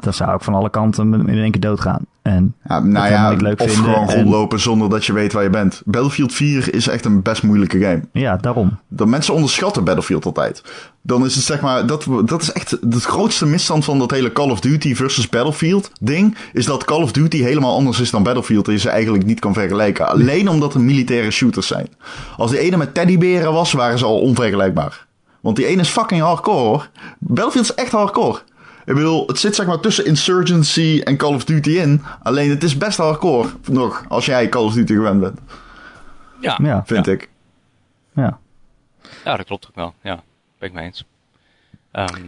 [0.00, 2.06] dan zou ik van alle kanten in één keer doodgaan.
[2.22, 5.42] En Ja, nou ja, leuk of vinden gewoon en- rondlopen zonder dat je weet waar
[5.42, 5.82] je bent.
[5.84, 8.02] Battlefield 4 is echt een best moeilijke game.
[8.12, 8.78] ja, daarom.
[8.88, 10.62] Dat mensen onderschatten Battlefield altijd.
[11.02, 14.32] Dan is het zeg maar, dat, dat is echt de grootste misstand van dat hele
[14.32, 16.36] Call of Duty versus Battlefield ding.
[16.52, 19.40] Is dat Call of Duty helemaal anders is dan Battlefield en je ze eigenlijk niet
[19.40, 20.08] kan vergelijken.
[20.08, 21.88] Alleen omdat er militaire shooters zijn.
[22.36, 25.03] Als die ene met teddyberen was, waren ze al onvergelijkbaar.
[25.44, 26.88] Want die ene is fucking hardcore hoor.
[27.18, 28.40] Battlefield is echt hardcore.
[28.84, 32.02] Ik bedoel, het zit zeg maar tussen Insurgency en Call of Duty in.
[32.22, 35.40] Alleen het is best hardcore nog, als jij Call of Duty gewend bent,
[36.40, 37.28] Ja, Ja, vind ik.
[38.14, 38.38] ja.
[39.24, 39.94] Ja, dat klopt ook wel.
[40.02, 40.22] Ja,
[40.58, 41.04] ben ik mee eens.
[41.90, 42.22] Ehm,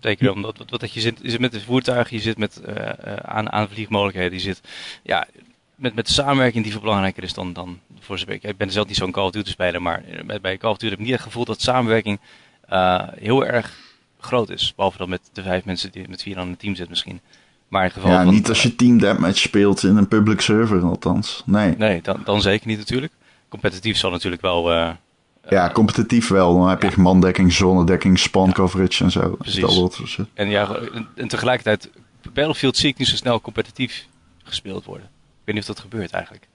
[0.00, 3.12] zeker omdat wat, wat je zit, je zit met de voertuigen, je zit met eh,
[3.12, 4.60] eh, aan, aanvliegmogelijkheden, je zit
[5.02, 5.26] ja,
[5.76, 8.56] met, met de samenwerking die veel belangrijker is dan, dan voor zover ik.
[8.56, 10.90] Ben zelf niet zo'n Call of Duty speler, maar eh, bij, bij Call of Duty
[10.90, 12.20] heb ik niet het gevoel dat samenwerking
[12.68, 13.76] eh, heel erg
[14.20, 14.72] groot is.
[14.76, 17.20] Behalve dan met de vijf mensen die met vier aan het team zitten misschien.
[17.68, 20.40] Maar in het geval Ja, van, niet als je team deathmatch speelt in een public
[20.40, 21.42] server althans.
[21.46, 21.74] Nee.
[21.76, 23.12] Nee, dan, dan zeker niet natuurlijk.
[23.48, 24.72] Competitief zal natuurlijk wel...
[24.72, 24.90] eh,
[25.48, 26.58] Ja, competitief wel.
[26.58, 29.36] Dan heb je mandekking, zonnedekking, spawn coverage en zo.
[29.38, 29.60] Precies.
[29.60, 30.00] Dat.
[30.34, 31.90] En ja, en, en tegelijkertijd,
[32.32, 34.06] Battlefield zie ik niet zo snel competitief
[34.44, 35.08] gespeeld worden.
[35.44, 36.46] Ik weet niet of dat gebeurt eigenlijk.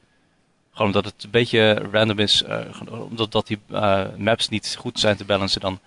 [0.72, 2.60] Gewoon omdat het een beetje random is, eh,
[3.10, 5.80] omdat dat die eh, maps niet goed zijn te balancen dan.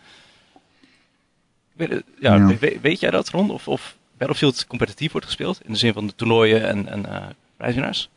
[1.72, 2.46] Weet, het- ja, Ja.
[2.46, 3.50] we- weet jij dat, Ron?
[3.50, 5.60] Of, of Battlefield competitief wordt gespeeld?
[5.64, 7.26] In de zin van de toernooien en, en eh
[7.56, 8.08] prijswinnaars?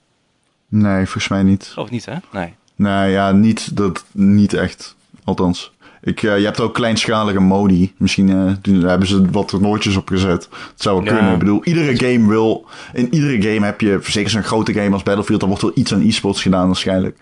[0.67, 1.73] Nee, volgens mij niet.
[1.77, 2.15] Ik niet, hè?
[2.31, 2.53] Nee.
[2.75, 4.95] Nee, ja, niet, dat, niet echt.
[5.23, 5.71] Althans.
[6.05, 7.93] Ik, eh, je hebt ook kleinschalige modi.
[7.97, 10.43] Misschien eh, doen, daar hebben ze wat toernooitjes op gezet.
[10.71, 11.13] Het zou wel Ja.
[11.15, 11.33] kunnen.
[11.33, 12.65] Ik bedoel, iedere game wil...
[12.93, 15.39] In iedere game heb je, zeker zo'n grote game als Battlefield...
[15.39, 17.17] dan wordt wel iets aan e-sports gedaan waarschijnlijk.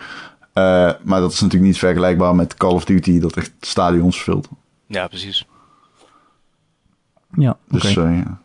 [0.53, 3.19] Eh, maar dat is natuurlijk niet vergelijkbaar met Call of Duty...
[3.19, 4.47] dat echt stadions vult.
[4.87, 5.45] Ja, precies.
[7.37, 7.81] Ja, oké.
[7.81, 8.41] Dus eh, ja.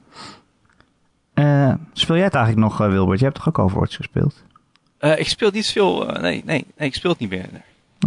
[1.35, 3.19] Eh, speel jij het eigenlijk nog, eh, Wilbert?
[3.19, 4.43] Je hebt toch ook Overwatch gespeeld?
[4.99, 6.09] Eh, ik speel niet veel.
[6.15, 7.47] eh, nee, nee, nee, ik speel het niet meer.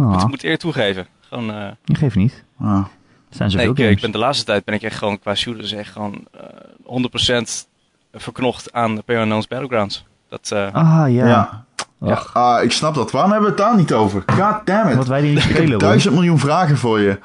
[0.00, 1.06] Oh, Ik moet eer toegeven.
[1.32, 1.54] Gewoon.
[1.54, 2.44] eh, ik geef niet.
[2.60, 2.84] Ah.
[3.30, 3.90] Zijn Nee, ik, eh, games.
[3.96, 6.42] ik ben de laatste tijd ben ik echt gewoon qua shooters echt gewoon eh
[6.84, 7.66] 100%
[8.12, 10.04] verknocht aan PlayerUnknown's Battlegrounds.
[10.28, 11.26] Dat, eh, Ah, ja.
[11.26, 11.64] Ja.
[12.00, 13.10] Ach, Ah, ik snap dat.
[13.10, 14.22] Waarom hebben we het daar niet over?
[14.26, 14.96] God damn it.
[14.96, 15.78] Wat wij die niet ik spelen, heb hoor.
[15.78, 17.18] duizend miljoen vragen voor je.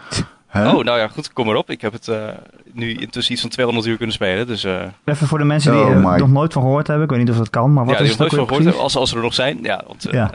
[0.48, 0.70] Hè?
[0.72, 1.70] Oh, nou ja, goed, kom erop.
[1.70, 2.28] Ik heb het eh,
[2.72, 4.48] nu intussen iets van 200 uur kunnen spelen.
[4.48, 6.18] Dus eh, Even voor de mensen die Oh er my.
[6.18, 7.06] nog nooit van gehoord hebben.
[7.06, 8.56] Ik weet niet of dat kan, maar wat ja, die is nog het nooit ook
[8.56, 9.60] van gehoord hebben, als, als er er nog zijn.
[9.62, 10.32] Ja, want eh, Ja.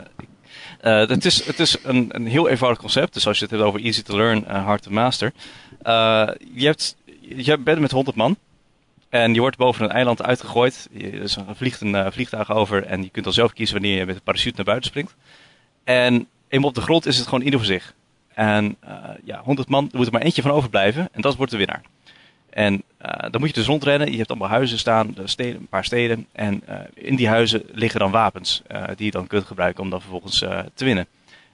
[0.83, 3.13] Eh, het is, het is een, een heel eenvoudig concept.
[3.13, 5.33] Dus als je het hebt over easy to learn, eh, hard to master.
[5.81, 8.37] Eh, je, hebt, je bent met 100 man.
[9.09, 10.89] En je wordt boven een eiland uitgegooid.
[10.97, 12.85] Er vliegt een vliegtuig over.
[12.85, 15.15] En je kunt dan zelf kiezen wanneer je met een parachute naar buiten springt.
[15.83, 17.93] En eenmaal op de grond is het gewoon ieder voor zich.
[18.33, 18.77] En
[19.23, 21.09] ja, 100 man, er moet er maar eentje van overblijven.
[21.11, 21.81] En dat wordt de winnaar.
[22.49, 24.11] En dan moet je dus rondrennen.
[24.11, 26.27] Je hebt allemaal huizen staan, de steden, een paar steden.
[26.31, 29.89] En eh, in die huizen liggen dan wapens eh, die je dan kunt gebruiken om
[29.89, 31.07] dan vervolgens eh, te winnen.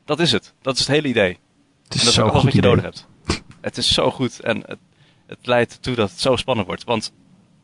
[0.05, 0.53] Dat is het.
[0.61, 1.37] Dat is het hele idee.
[1.83, 2.69] Het is en dat is ook alles wat je idee.
[2.69, 3.07] nodig hebt.
[3.61, 4.77] Het is zo goed en het,
[5.25, 6.83] het leidt ertoe dat het zo spannend wordt.
[6.83, 7.13] Want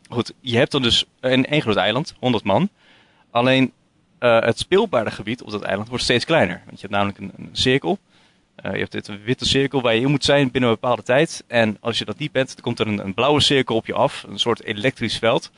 [0.09, 2.69] goed, je hebt dan dus een één groot eiland, 100 man.
[3.31, 3.71] Alleen
[4.19, 6.61] eh, het speelbare gebied op dat eiland wordt steeds kleiner.
[6.65, 7.99] Want je hebt namelijk een, een cirkel.
[8.55, 11.03] Eh, je hebt dit een witte cirkel waar je in moet zijn binnen een bepaalde
[11.03, 11.43] tijd.
[11.47, 13.93] En als je dat niet bent, dan komt er een, een blauwe cirkel op je
[13.93, 14.25] af.
[14.27, 15.51] Een soort elektrisch veld.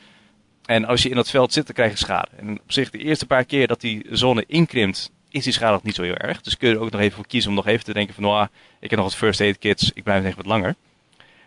[0.66, 2.30] En als je in dat veld zit, dan krijg je schade.
[2.36, 5.84] En op zich, de eerste paar keer dat die zone inkrimpt, is die schade nog
[5.84, 6.42] niet zo heel erg.
[6.42, 8.24] Dus kun je er ook nog even voor kiezen om nog even te denken van,
[8.24, 8.48] nou,
[8.80, 10.76] ik heb nog wat first aid kits, ik blijf even wat langer.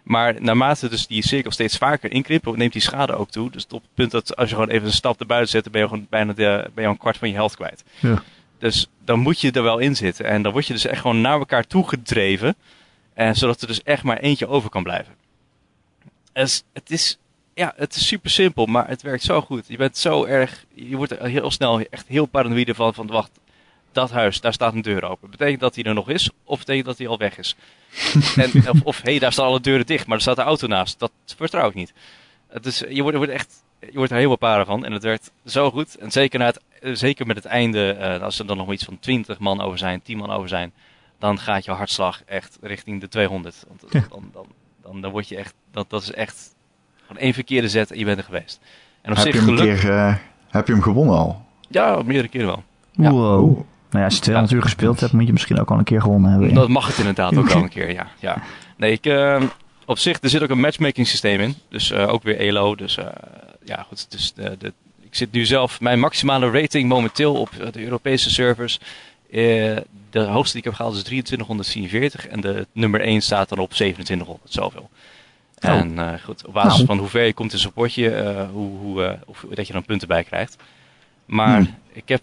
[0.02, 3.50] Maar naarmate dus die cirkel steeds vaker inkrimpt, neemt die schade ook toe.
[3.50, 5.80] Dus op het punt dat als je gewoon even een stap erbuiten zet, dan ben
[5.80, 7.84] je gewoon bijna de, ben je een kwart van je helft kwijt.
[7.98, 8.22] Ja.
[8.60, 10.24] Dus dan moet je er wel in zitten.
[10.24, 12.56] En dan word je dus echt gewoon naar elkaar toe gedreven.
[13.14, 15.14] En zodat er dus echt maar eentje over kan blijven.
[16.32, 17.18] Dus het is,
[17.54, 19.64] ja, het is super simpel, maar het werkt zo goed.
[19.68, 23.30] Je bent zo erg, je wordt er heel snel echt heel paranoïde van, van wacht,
[23.92, 25.30] dat huis, daar staat een deur open.
[25.30, 27.56] Betekent dat hij er nog is, of betekent dat hij al weg is?
[28.36, 30.66] en, of, of hé, hey, daar staan alle deuren dicht, maar er staat een auto
[30.66, 30.98] naast.
[30.98, 31.92] Dat vertrouw ik niet.
[32.48, 34.84] Het is, je, wordt, je wordt echt, je wordt er helemaal paren van.
[34.84, 35.96] En het werkt zo goed.
[35.96, 38.98] En zeker, na het, zeker met het einde, uh, als er dan nog iets van
[38.98, 40.72] 20 man over zijn, 10 man over zijn,
[41.18, 43.64] dan gaat je hartslag echt richting de 200.
[43.68, 44.02] Want Ja.
[44.10, 44.46] dan, dan,
[44.82, 46.54] dan, dan word je echt, dat, dat is echt
[47.06, 48.60] gewoon één verkeerde zet en je bent er geweest.
[49.02, 50.14] En op Heb zich je, hem geluk, keer, eh,
[50.48, 51.44] heb je hem gewonnen al?
[51.68, 52.62] ja, meerdere keren wel.
[52.92, 53.10] Ja.
[53.10, 53.44] Wow.
[53.90, 56.00] Nou ja, als je 200 uur gespeeld hebt, moet je misschien ook al een keer
[56.00, 56.48] gewonnen hebben.
[56.48, 56.54] ja.
[56.54, 58.06] Dat mag het inderdaad ook wel een keer, ja.
[58.18, 58.42] ja.
[58.76, 59.42] Nee, ik, eh,
[59.86, 61.54] op zich, er zit ook een matchmaking systeem in.
[61.68, 62.74] Dus eh, ook weer ELO.
[62.74, 63.06] Dus eh,
[63.64, 64.10] ja, goed.
[64.10, 64.72] Dus de, de,
[65.10, 68.78] ik zit nu zelf, mijn maximale rating momenteel op eh, de Europese servers.
[69.30, 69.76] eh,
[70.10, 72.26] de hoogste die ik heb gehaald is 2344.
[72.26, 74.90] En de nummer 1 staat dan op 2700, zoveel.
[75.62, 75.70] Oh.
[75.70, 76.86] En eh, goed, op basis Nou.
[76.86, 80.08] van hoe ver je komt in supportje, eh hoe, hoe, of, dat je dan punten
[80.08, 80.56] bij krijgt.
[81.24, 81.74] Maar Hmm.
[81.92, 82.22] ik heb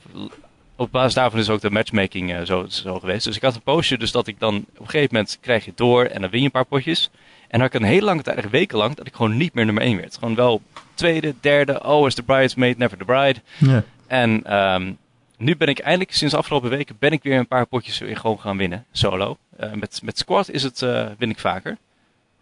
[0.75, 3.25] op basis daarvan is ook de matchmaking zo, zo geweest.
[3.25, 5.71] Dus ik had een postje, dus dat ik dan op een gegeven moment krijg je
[5.75, 7.09] door en dan win je een paar potjes.
[7.41, 9.83] En dan had ik een hele lange tijd, wekenlang, dat ik gewoon niet meer nummer
[9.83, 10.17] 1 werd.
[10.17, 10.61] Gewoon wel
[10.97, 13.41] tweede, derde, oh is the bridesmaid, never the bride.
[13.57, 13.83] Ja.
[14.07, 14.91] En ehm,
[15.37, 18.17] nu ben ik eindelijk, sinds de afgelopen weken, ben ik weer een paar potjes weer
[18.17, 19.37] gewoon gaan winnen, solo.
[19.57, 21.77] Eh, met, met squad is het, eh, win ik vaker.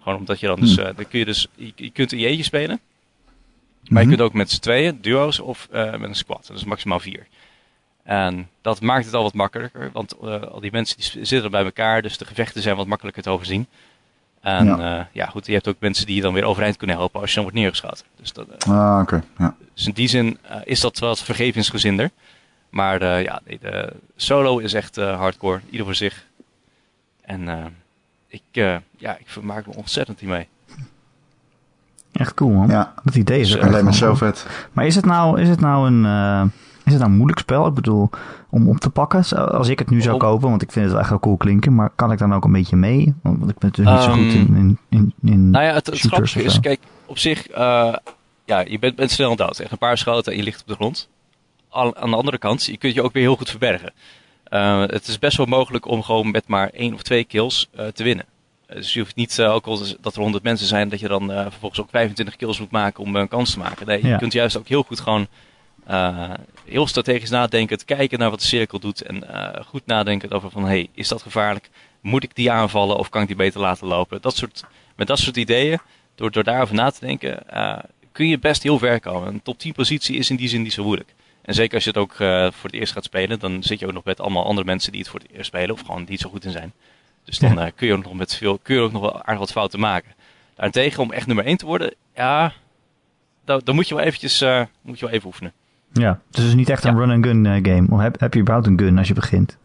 [0.01, 2.27] Gewoon omdat je dan dus, eh, dan kun je dus, je, je kunt in je
[2.27, 2.79] eentje spelen.
[3.87, 4.15] Maar je Mhm.
[4.17, 6.47] kunt ook met z'n tweeën, duo's of met een squad.
[6.47, 7.27] Dat is maximaal vier.
[8.03, 11.63] En dat maakt het al wat makkelijker, want al die mensen die zitten er bij
[11.63, 13.67] elkaar, dus de gevechten zijn wat makkelijker te overzien.
[14.45, 14.77] En Ja.
[14.79, 17.29] ja, ja goed, je hebt ook mensen die je dan weer overeind kunnen helpen als
[17.29, 18.05] je dan wordt neergeschoten.
[18.21, 19.23] Dus, dat, eh, Ah, oké.
[19.37, 19.55] Ja.
[19.73, 22.09] dus in die zin eh, is dat wel wat vergevingsgezinder.
[22.69, 26.25] Maar eh, ja, nee, de solo is echt eh, hardcore, ieder voor zich.
[27.21, 27.65] En eh,
[28.27, 30.47] ik, eh, ja, ik vermaak me ontzettend hiermee.
[32.11, 32.67] Echt cool, man.
[32.67, 32.93] ja.
[33.03, 34.45] Dat idee is Dus, me wel zo vet.
[34.73, 36.05] Maar is het nou, is het nou een...
[36.05, 36.43] eh,
[36.83, 37.67] is het nou een moeilijk spel?
[37.67, 38.09] Ik bedoel,
[38.55, 39.49] om op te pakken?
[39.51, 41.75] Als ik het nu zou kopen, want ik vind het echt wel cool klinken.
[41.75, 43.13] Maar kan ik dan ook een beetje mee?
[43.23, 45.89] Want ik ben dus niet zo Ehm, goed in, in, in, in Nou ja, het,
[45.93, 47.93] grappige is, kijk, op zich, eh,
[48.45, 49.59] ja, je bent, bent snel dood.
[49.59, 51.09] Echt een paar schoten en je ligt op de grond.
[51.69, 53.93] Al, aan de andere kant, je kunt je ook weer heel goed verbergen.
[54.43, 57.87] Eh, het is best wel mogelijk om gewoon met maar één of twee kills eh,
[57.87, 58.25] te winnen.
[58.67, 61.81] Dus je hoeft niet, ook al dat er 100 mensen zijn, dat je dan vervolgens
[61.81, 63.87] ook 25 kills moet maken om een kans te maken.
[63.87, 64.17] Nee, je Ja.
[64.17, 65.27] kunt juist ook heel goed gewoon
[65.85, 66.33] eh,
[66.65, 70.65] heel strategisch nadenken, kijken naar wat de cirkel doet en eh, goed nadenken over van,
[70.65, 71.69] hey, is dat gevaarlijk?
[72.01, 74.21] Moet ik die aanvallen of kan ik die beter laten lopen?
[74.21, 74.63] Dat soort,
[74.95, 75.79] met dat soort ideeën,
[76.15, 77.77] door, door daarover na te denken, eh,
[78.11, 79.27] kun je best heel ver komen.
[79.27, 81.13] Een top 10 positie is in die zin niet zo moeilijk.
[81.41, 82.13] En zeker als je het ook
[82.55, 85.01] voor het eerst gaat spelen, dan zit je ook nog met allemaal andere mensen die
[85.01, 86.73] het voor het eerst spelen, of gewoon niet zo goed in zijn.
[87.23, 89.51] Dus dan kun je ook nog met veel, kun je ook nog wel aardig wat
[89.51, 90.13] fouten maken.
[90.55, 92.53] Daarentegen, om echt nummer 1 te worden, ja,
[93.45, 94.39] dan, dan moet je wel eventjes,
[94.81, 95.53] moet je wel even oefenen.
[95.99, 96.99] Ja, dus het is niet echt een Ja.
[96.99, 97.87] run-and-gun eh, game.
[97.89, 99.57] Of heb, heb je überhaupt een gun als je begint?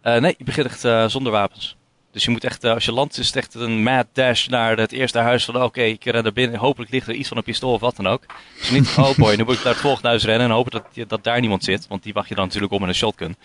[0.00, 1.76] Eh, nee, je begint echt eh, zonder wapens.
[2.12, 4.92] Dus je moet echt, als je landt, is het echt een mad dash naar het
[4.92, 7.72] eerste huis van, oké, ik ren naar binnen, hopelijk ligt er iets van een pistool
[7.72, 8.22] of wat dan ook.
[8.58, 10.84] Dus niet, oh boy, nu moet ik naar het volgende huis rennen en hopen dat,
[10.92, 13.36] je- dat daar niemand zit, want die wacht je dan natuurlijk om met een shotgun.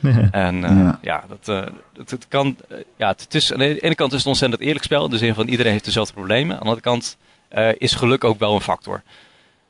[0.30, 0.98] En eh, Ja.
[1.02, 2.56] ja, dat, eh, het, het kan,
[2.96, 5.18] ja, het is, aan de ene kant is het een ontzettend eerlijk spel, in de
[5.18, 6.50] zin van iedereen heeft dezelfde problemen.
[6.52, 7.16] Aan de andere kant
[7.48, 9.02] eh, is geluk ook wel een factor.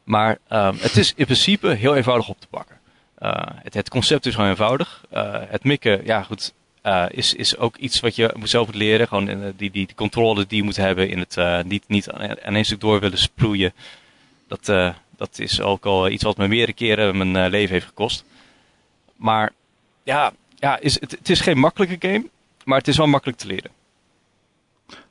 [0.04, 2.78] Maar ehm, het is in principe heel eenvoudig op te pakken.
[3.20, 5.04] Eh, het, het concept is gewoon eenvoudig.
[5.10, 8.74] Eh, het mikken, ja goed, eh, is, is ook iets wat je moet zelf moet
[8.74, 9.08] leren.
[9.08, 12.08] Gewoon die, die, controle die je moet hebben in het niet, niet
[12.60, 13.72] stuk door willen sproeien.
[14.48, 18.24] Dat, dat is ook al iets wat me meerdere keren mijn leven heeft gekost.
[19.16, 19.52] Maar
[20.02, 22.26] ja, ja is, het, het is geen makkelijke game,
[22.64, 23.70] maar het is wel makkelijk te leren.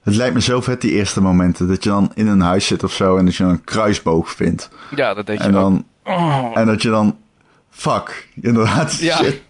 [0.09, 1.67] Het lijkt me zo vet die eerste momenten.
[1.67, 4.31] Dat je dan in een huis zit of zo en dat je dan een kruisboog
[4.31, 4.69] vindt.
[4.95, 5.61] Ja, dat deed je En ook.
[5.61, 7.17] dan, Oh, en dat je dan,
[7.69, 9.15] fuck, inderdaad, Ja.
[9.17, 9.41] shit.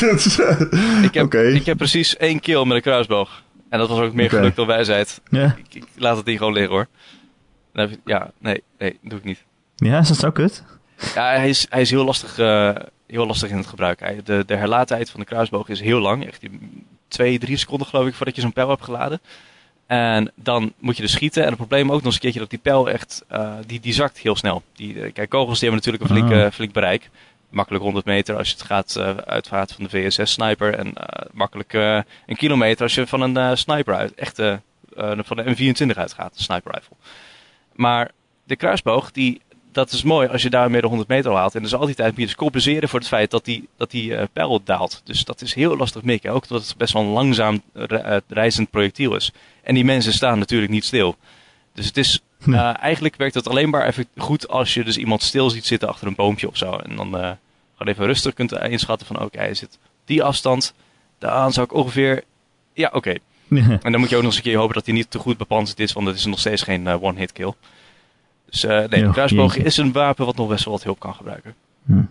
[0.00, 3.42] Eh, ik, heb, ik heb precies één kill met een kruisboog.
[3.68, 4.36] En dat was ook meer Oké.
[4.36, 5.20] geluk dan wijsheid.
[5.30, 6.86] Ja, Ik, ik laat het hier gewoon liggen hoor.
[7.72, 9.44] Dan heb je- ja, nee, nee, doe ik niet.
[9.76, 10.62] ja is dat zo kut?
[11.14, 12.70] Ja, hij is, hij is heel, lastig, eh,
[13.06, 14.00] heel lastig in het gebruik.
[14.00, 16.26] Hij, de, de herlaattijd van de kruisboog is heel lang.
[16.26, 16.42] Echt
[17.08, 19.20] twee, drie seconden geloof ik voordat je zo'n pijl hebt geladen.
[19.90, 21.42] En dan moet je dus schieten.
[21.42, 23.92] En het probleem ook nog eens een keertje dat die pijl echt, uh, die, die
[23.92, 24.62] zakt heel snel.
[24.72, 27.10] Die, uh, kijk, kogels die hebben natuurlijk een flink, uh, flink bereik.
[27.48, 30.74] Makkelijk 100 meter als je het gaat uitvaart van de VSS sniper.
[30.74, 30.92] En
[31.32, 34.36] makkelijk een kilometer als je van een sniper uit, echt
[34.96, 36.96] van de M24 uitgaat, een sniper rifle.
[37.72, 38.10] Maar
[38.44, 39.40] de kruisboog, die,
[39.72, 41.54] dat is mooi als je daar meer dan 100 meter haalt.
[41.54, 44.22] En er is altijd je dus compenseren voor het feit dat die, dat die uh,
[44.32, 45.00] pijl daalt.
[45.04, 46.32] Dus dat is heel lastig mikken.
[46.32, 47.62] Ook omdat het best wel een langzaam
[48.28, 49.32] reizend projectiel is.
[49.62, 51.16] En die mensen staan natuurlijk niet stil.
[51.72, 55.22] Dus het is, uh, eigenlijk werkt het alleen maar even goed als je dus iemand
[55.22, 56.72] stil ziet zitten achter een boompje of zo.
[56.72, 57.30] En dan uh,
[57.76, 60.74] gewoon even rustig kunt inschatten van oké, okay, hij zit die afstand.
[61.18, 62.24] Dan zou ik ongeveer,
[62.72, 62.96] ja oké.
[62.96, 63.18] Okay.
[63.82, 65.36] en dan moet je ook nog eens een keer hopen dat hij niet te goed
[65.36, 67.54] bepanserd is, want het is nog steeds geen one-hit kill.
[68.50, 71.54] Dus nee, de kruisboog is een wapen wat nog best wel wat hulp kan gebruiken.
[71.86, 72.02] Hm.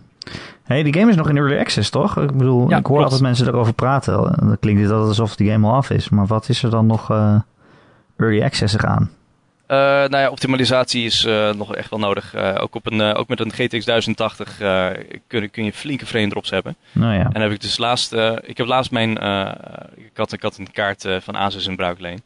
[0.62, 2.16] hey, die game is nog in early access, toch?
[2.16, 4.12] Ik bedoel, ja, ik hoor altijd mensen erover praten.
[4.38, 6.08] Dan klinkt het alsof die game al af is.
[6.08, 7.40] Maar wat is er dan nog uh,
[8.16, 9.10] early access aan?
[9.68, 12.34] Uh, nou ja, optimalisatie is uh, nog echt wel nodig.
[12.34, 14.56] Ook, op een, ook met een GTX 1080
[15.26, 16.76] kun, kun je flinke frame drops hebben.
[16.92, 17.30] Nou ja.
[17.32, 18.12] En heb ik dus laatst,
[18.42, 19.10] ik heb laatst mijn,
[19.96, 22.22] ik, had, ik had een kaart van Asus in bruikleen.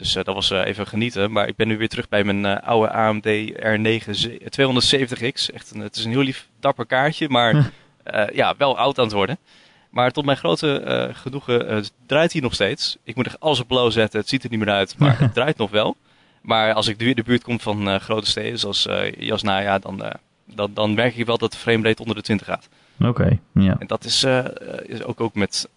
[0.00, 1.32] Dus dat was even genieten.
[1.32, 4.04] Maar ik ben nu weer terug bij mijn oude AMD R9
[4.58, 5.54] 270X.
[5.54, 7.70] Echt een, het is een heel lief dapper kaartje, maar
[8.32, 9.38] ja, wel oud aan het worden.
[9.90, 12.96] Maar tot mijn grote genoegen draait hij nog steeds.
[13.04, 15.34] Ik moet er alles op low zetten, het ziet er niet meer uit, maar het
[15.34, 15.96] draait nog wel.
[16.40, 18.88] Maar als ik weer de buurt kom van uh, grote steden zoals
[19.18, 20.02] Jasnaya, dan,
[20.44, 22.68] dan, dan merk ik wel dat de framerate onder de 20 gaat.
[22.98, 23.76] Oké, okay, ja.
[23.78, 24.26] En dat is,
[24.82, 25.68] is ook, ook met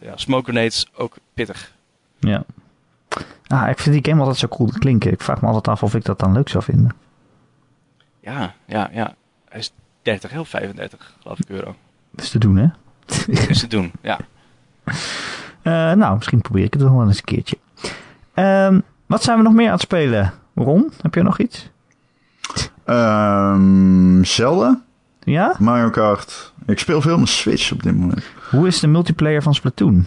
[0.00, 1.72] ja, smoke grenades ook pittig.
[2.20, 2.44] Ja.
[3.46, 5.12] Ah, ik vind die game altijd zo cool klinken.
[5.12, 6.92] Ik vraag me altijd af of ik dat dan leuk zou vinden.
[8.20, 9.14] Ja, ja, ja.
[9.48, 11.74] Hij is 30 of 35, geloof ik, euro.
[12.14, 12.68] Is te doen, hè?
[13.48, 14.18] is te doen, ja.
[15.94, 17.58] nou, misschien probeer ik het nog wel eens een keertje.
[18.34, 20.32] Um, wat zijn we nog meer aan het spelen?
[20.54, 21.70] Ron, heb je nog iets?
[22.86, 24.82] Um, Zelda.
[25.24, 25.54] Ja?
[25.58, 26.52] Mario Kart.
[26.66, 28.24] Ik speel veel met Switch op dit moment.
[28.50, 30.06] Hoe is de multiplayer van Splatoon?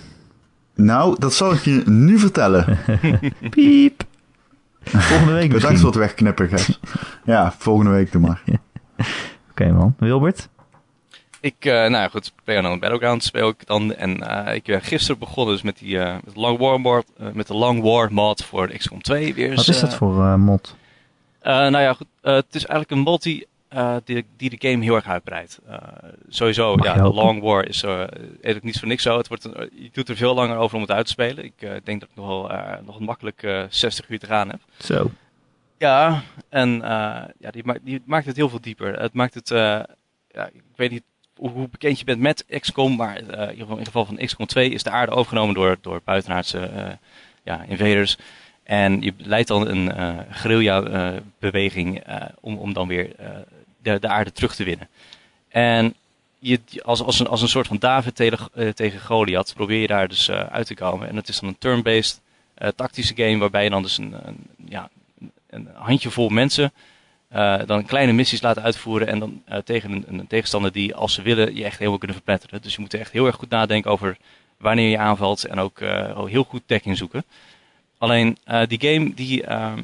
[0.80, 2.78] Nou, dat zal ik je nu vertellen.
[3.50, 4.04] Piep.
[4.84, 6.50] Volgende week Bedankt voor het wegknippen,
[7.26, 8.42] ja, volgende week doe maar.
[8.48, 9.10] Oké
[9.50, 9.96] okay, man.
[9.98, 10.50] Wilbert?
[11.42, 13.96] Ik, uh, nou ja, goed, PlayerUnknown Battlegrounds speel ik dan.
[13.96, 17.06] En uh, ik ben gisteren begonnen dus met, die, uh, met, de Long War mod,
[17.34, 19.56] met de Long War mod voor de XCOM 2 weer.
[19.56, 20.76] Wat is dat voor mod?
[21.42, 23.48] nou ja, goed, het is eigenlijk een multi die,
[24.04, 25.60] die, de game heel erg uitbreidt.
[26.30, 29.18] sowieso, Mag ja, de Long War is eigenlijk niet voor niks zo.
[29.18, 31.44] Het wordt een, je doet er veel langer over om het uit te spelen.
[31.44, 32.52] Ik denk dat ik nog wel
[32.86, 34.60] nog een makkelijk 60 uur te gaan heb.
[34.78, 35.12] Zo.
[35.78, 36.70] Ja, en
[37.40, 39.00] ja, die, maakt, die maakt het heel veel dieper.
[39.02, 41.04] Het maakt het, ja, ik weet niet
[41.36, 44.90] hoe bekend je bent met XCOM, maar in ieder geval van XCOM 2 is de
[44.90, 46.98] aarde overgenomen door, door buitenaardse
[47.44, 48.18] ja, invaders.
[48.64, 49.92] En je leidt dan een
[50.30, 52.04] guerrilla-beweging
[52.40, 53.16] om, om dan weer
[53.82, 54.88] de, de aarde terug te winnen.
[55.48, 55.96] En
[56.40, 60.08] je, als, als, een, als een soort van David tegen, tegen Goliath probeer je daar
[60.08, 61.10] dus uit te komen.
[61.10, 62.22] En het is dan een turn-based
[62.76, 64.90] tactische game waarbij je dan dus een, een ja,
[65.50, 66.72] een handjevol mensen
[67.66, 71.56] dan kleine missies laten uitvoeren en dan tegen een, een, tegenstander die, als ze willen,
[71.56, 72.62] je echt helemaal kunnen verpletteren.
[72.62, 74.18] Dus je moet echt heel erg goed nadenken over
[74.58, 77.24] wanneer je aanvalt en ook uh, heel goed dekking zoeken.
[77.98, 79.82] Alleen die game die, ehm,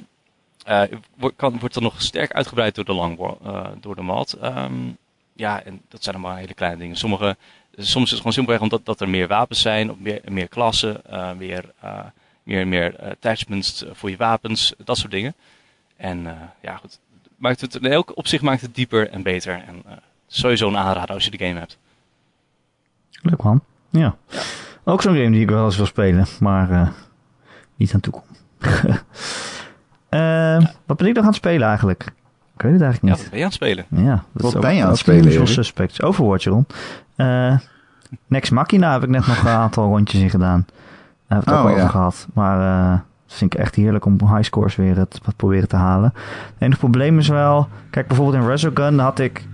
[1.15, 3.19] wordt, kan, wordt dan nog sterk uitgebreid door de, long,
[3.79, 4.37] door de mod.
[4.43, 4.97] Um,
[5.33, 6.95] ja, en dat zijn allemaal hele kleine dingen.
[6.95, 7.37] Sommige,
[7.75, 11.01] soms is het gewoon simpelweg omdat dat er meer wapens zijn, of meer, meer klassen,
[11.37, 11.73] meer,
[12.43, 15.33] meer, meer attachments voor je wapens, dat soort dingen.
[15.97, 16.99] En ja, goed,
[17.37, 19.63] maakt het in elk opzicht maakt het dieper en beter.
[19.67, 19.91] En uh,
[20.27, 21.77] sowieso een aanrader als je de game hebt.
[23.21, 23.63] Leuk man.
[23.89, 24.15] Ja.
[24.29, 24.39] ja.
[24.83, 26.89] Ook zo'n game die ik wel eens wil spelen, maar uh,
[27.75, 28.23] niet aan toe kom.
[30.15, 32.03] uh, wat ben ik nog aan het spelen eigenlijk?
[32.55, 33.21] Ik weet het eigenlijk niet.
[33.21, 33.85] Ja, wat ben je aan het spelen?
[33.89, 35.25] Ja, wat ben je aan het spelen?
[35.25, 36.01] Usual Suspects.
[36.01, 36.65] Overwatch, Ron.
[38.27, 40.65] Next Machina heb ik net nog een aantal rondjes in gedaan.
[41.27, 42.27] Daar hebben we het oh, ook over gehad.
[42.33, 42.89] Maar
[43.27, 46.13] dat vind ik echt heerlijk om high scores weer het, wat proberen te halen.
[46.13, 47.67] Het enige probleem is wel...
[47.89, 49.47] Kijk, bijvoorbeeld in Resogun had ik...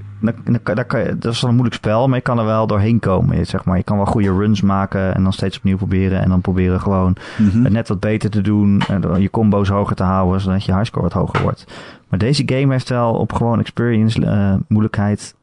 [0.63, 2.99] Daar kan je, dat is wel een moeilijk spel, maar je kan er wel doorheen
[2.99, 3.45] komen.
[3.45, 3.77] Zeg maar.
[3.77, 6.21] Je kan wel goede runs maken en dan steeds opnieuw proberen.
[6.21, 8.81] En dan proberen gewoon mm het net wat beter te doen.
[8.87, 11.65] En je combo's hoger te houden, zodat je highscore wat hoger wordt.
[12.07, 15.35] Maar deze game heeft wel op gewoon experience uh, moeilijkheid...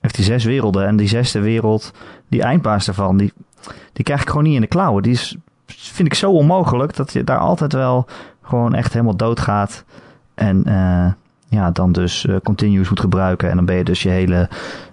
[0.00, 0.86] Heeft die zes werelden.
[0.86, 1.92] En die zesde wereld,
[2.28, 3.32] die eindbaas daarvan, die,
[3.92, 5.02] die krijg ik gewoon niet in de klauwen.
[5.02, 8.06] Die is vind ik zo onmogelijk dat je daar altijd wel
[8.42, 9.84] gewoon echt helemaal doodgaat.
[10.34, 11.06] En uh,
[11.52, 13.50] ja, dan dus uh, continuous moet gebruiken.
[13.50, 14.48] En dan ben je dus je hele.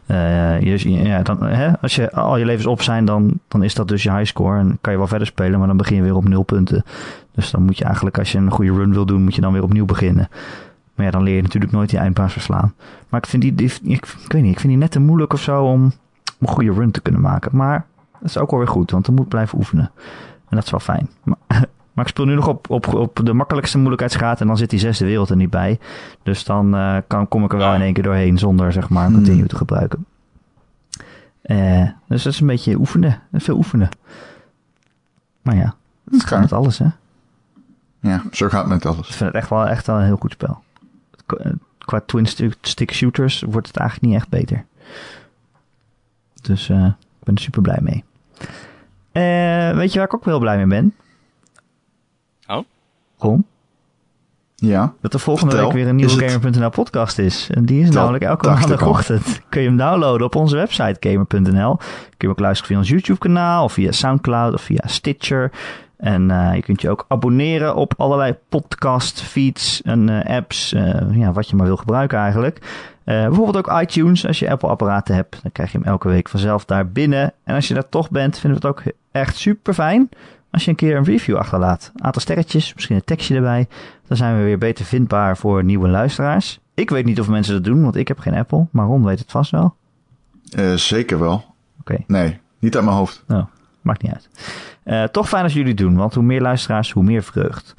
[0.08, 3.74] Uh, je, ja, dan, hè, als je al je levens op zijn, dan, dan is
[3.74, 4.60] dat dus je highscore.
[4.60, 6.84] En kan je wel verder spelen, maar dan begin je weer op nul punten.
[7.32, 9.54] Dus dan moet je eigenlijk, als je een goede run wil doen, moet je dan
[9.54, 10.30] weer opnieuw beginnen.
[10.96, 12.74] Maar ja, dan leer je natuurlijk nooit die eindbaas verslaan.
[13.10, 15.64] Maar ik vind die, ik, weet niet, ik vind die net te moeilijk of zo
[15.64, 15.92] om,
[16.40, 17.52] een goede run te kunnen maken.
[17.54, 17.86] Maar
[18.20, 19.92] dat is ook wel weer goed, want dan moet blijven oefenen.
[20.50, 21.10] En dat is wel fijn.
[21.24, 21.38] Maar,
[22.00, 24.80] maar ik speel nu nog op, op, op de makkelijkste moeilijkheidsgraad en dan zit die
[24.80, 25.80] zesde wereld er niet bij.
[26.24, 29.12] Dus dan uh, kan, kom ik er wel in één keer doorheen zonder zeg maar
[29.12, 29.48] continu hmm.
[29.48, 30.06] te gebruiken.
[31.44, 33.22] Uh, dus dat is een beetje oefenen.
[33.34, 33.90] Veel oefenen.
[35.42, 36.88] Maar ja, dat gaat met alles hè.
[38.00, 39.08] Ja, zo gaat het met alles.
[39.08, 40.64] Ik vind het echt wel, echt wel een heel goed spel.
[41.78, 44.66] Qua twin-stick shooters wordt het eigenlijk niet echt beter.
[46.42, 48.04] Dus uh, ik ben er super blij mee.
[49.12, 50.94] Uh, weet je waar ik ook heel blij mee ben?
[52.50, 52.66] Oh?
[53.18, 53.46] Ron?
[54.56, 54.94] Ja.
[55.02, 57.50] Dat er volgende week weer een nieuwe Gamer.nl podcast is.
[57.50, 59.42] En die is namelijk elke maandagochtend.
[59.50, 61.76] Kun je hem downloaden op onze website gamer.nl.
[61.78, 65.52] Kun je ook luisteren via ons YouTube kanaal of via Soundcloud of via Stitcher.
[65.98, 70.74] En uh, je kunt je ook abonneren op allerlei podcast feeds en uh, apps.
[70.74, 72.62] Uh, ja, wat je maar wil gebruiken eigenlijk.
[73.04, 74.28] bijvoorbeeld ook iTunes.
[74.28, 77.34] Als je Apple-apparaten hebt, dan krijg je hem elke week vanzelf daar binnen.
[77.44, 80.10] En als je daar toch bent, vinden we het ook echt super fijn.
[80.52, 81.92] Als je een keer een review achterlaat.
[81.96, 83.68] Een aantal sterretjes, misschien een tekstje erbij.
[84.08, 86.60] Dan zijn we weer beter vindbaar voor nieuwe luisteraars.
[86.74, 88.68] Ik weet niet of mensen dat doen, want ik heb geen Apple.
[88.72, 89.76] Maar Ron weet het vast wel.
[90.76, 91.46] zeker wel.
[91.80, 91.98] Oké.
[92.08, 93.24] Nee, niet uit mijn hoofd.
[93.28, 93.46] Oh,
[93.82, 94.30] maakt niet uit.
[94.86, 97.74] Uh, toch fijn als jullie het doen, want hoe meer luisteraars, hoe meer vreugd.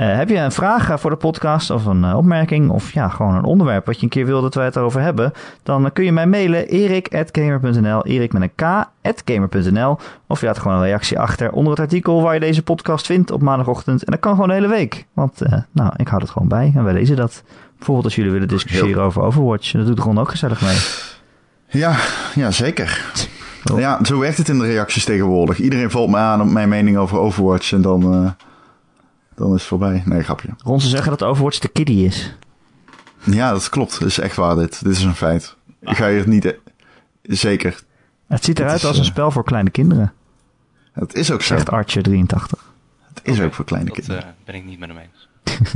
[0.00, 3.44] Uh, heb je een vraag voor de podcast of een opmerking of ja, gewoon een
[3.44, 5.32] onderwerp wat je een keer wil dat wij het erover hebben,
[5.62, 10.82] dan kun je mij mailen erik.gamer.nl, erik met een k.gamer.nl of je laat gewoon een
[10.82, 14.04] reactie achter onder het artikel waar je deze podcast vindt op maandagochtend.
[14.04, 15.42] En dat kan gewoon de hele week, want
[15.72, 17.42] nou, ik hou het gewoon bij en wij lezen dat.
[17.76, 20.76] Bijvoorbeeld als jullie willen discussiëren over Overwatch, dat doet er gewoon ook gezellig mee.
[21.82, 21.96] Ja,
[22.34, 23.04] ja zeker.
[23.76, 25.58] Ja, zo werkt het in de reacties tegenwoordig.
[25.58, 28.30] Iedereen valt me aan op mijn mening over Overwatch en dan, uh,
[29.40, 30.02] dan is het voorbij.
[30.04, 30.48] Nee, grapje.
[30.58, 32.34] Ron, ze zeggen dat Overwatch de kiddie is.
[33.24, 33.98] Ja, dat klopt.
[33.98, 34.84] Dat is echt waar dit.
[34.84, 35.56] Dit is een feit.
[35.80, 36.54] Ik ga hier niet...
[37.22, 37.82] Zeker.
[38.26, 40.12] Het ziet eruit als een eh, spel voor kleine kinderen.
[40.92, 41.54] Het is ook zo.
[41.54, 42.72] Zegt Archer 83.
[43.14, 44.22] Het is ook voor kleine dat, kinderen.
[44.22, 45.28] Uh, ben ik niet met hem eens.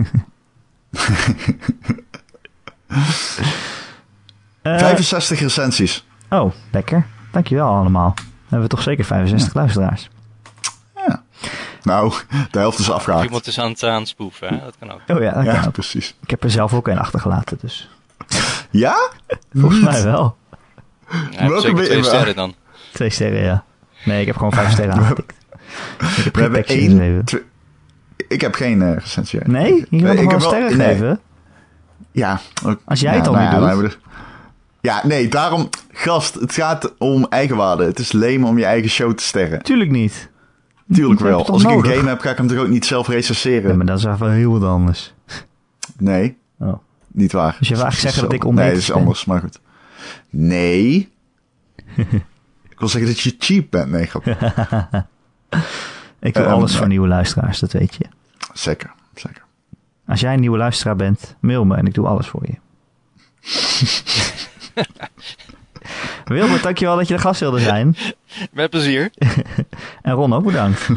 [4.63, 6.07] uh, 65 recensies.
[6.31, 7.07] Oh, lekker.
[7.31, 8.15] Dankjewel allemaal.
[8.15, 10.11] Dan hebben we toch zeker 65 luisteraars.
[11.85, 11.93] Ja.
[11.93, 12.13] Nou,
[12.51, 13.25] de helft is afgehaakt.
[13.25, 14.59] Iemand is aan het aanspoeven, hè?
[14.59, 15.01] dat kan ook.
[15.07, 16.15] Oh ja, ja precies.
[16.23, 17.91] Ik heb er zelf ook een achtergelaten, dus.
[18.71, 19.11] Ja?
[19.53, 20.37] Volgens mij wel.
[21.31, 22.55] Ja, Welke twee sterren dan?
[22.93, 23.65] Twee sterren, ja.
[24.05, 25.35] Nee, ik heb gewoon vijf sterren aangetikt.
[25.99, 27.43] Ik heb we hebben één, twee,
[28.29, 29.41] ik heb geen uh, recensie.
[29.45, 29.87] Nee?
[29.91, 30.89] Je wil nog wel sterren nee.
[30.89, 31.21] geven?
[32.13, 32.41] Ja.
[32.65, 33.99] Ook, Als jij het dan nou, niet doet.
[34.81, 37.85] Ja, nee, daarom, gast, het gaat om eigenwaarde.
[37.85, 39.63] Het is leem om je eigen show te sterren.
[39.63, 40.29] Tuurlijk niet.
[40.93, 41.47] Tuurlijk wel.
[41.47, 43.71] Als ik een game heb, ga ik hem toch ook niet zelf recenseren.
[43.71, 45.15] Ja, maar dat is even heel wat anders.
[45.99, 46.37] Nee.
[46.59, 46.75] Oh.
[47.07, 47.57] Niet waar.
[47.59, 49.61] Dus je waagt zeggen dat ik onethisch Nee, dat is anders, maar goed.
[50.31, 51.13] Nee.
[52.71, 53.91] ik wil zeggen dat je cheap bent.
[53.91, 54.27] Nee, grap.
[56.21, 58.05] ik doe alles voor nieuwe luisteraars, dat weet je.
[58.53, 59.43] Zeker, zeker.
[60.07, 62.55] Als jij een nieuwe luisteraar bent, mail me en ik doe alles voor je.
[66.25, 67.97] Wilbert, dankjewel dat je de gast wilde zijn.
[68.53, 69.11] Met plezier.
[70.03, 70.89] en Ron ook bedankt.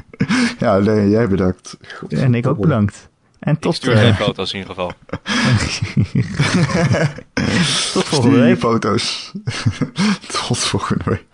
[0.58, 1.76] ja, nee, jij bedankt.
[1.98, 3.08] God, en ik ook bedankt.
[3.38, 3.72] En tot...
[3.72, 4.92] Ik stuur geen foto's in ieder geval.
[7.92, 8.58] tot volgende week.
[8.58, 9.32] foto's.
[10.46, 11.26] tot volgende week.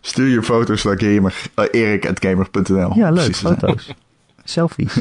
[0.00, 2.92] Stuur je foto's naar gamer, uh, erik.gamer.nl.
[2.94, 3.94] Ja, leuk, foto's.
[4.44, 4.98] Selfies.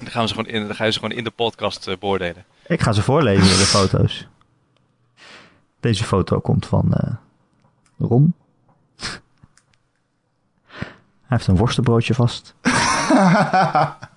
[0.00, 1.96] Dan, gaan we ze gewoon in, dan ga je ze gewoon in de podcast uh,
[1.96, 2.44] beoordelen.
[2.66, 4.26] Ik ga ze voorlezen, de foto's.
[5.80, 7.14] Deze foto komt van uh,
[8.08, 8.34] Ron.
[10.66, 12.54] Hij heeft een worstenbroodje vast.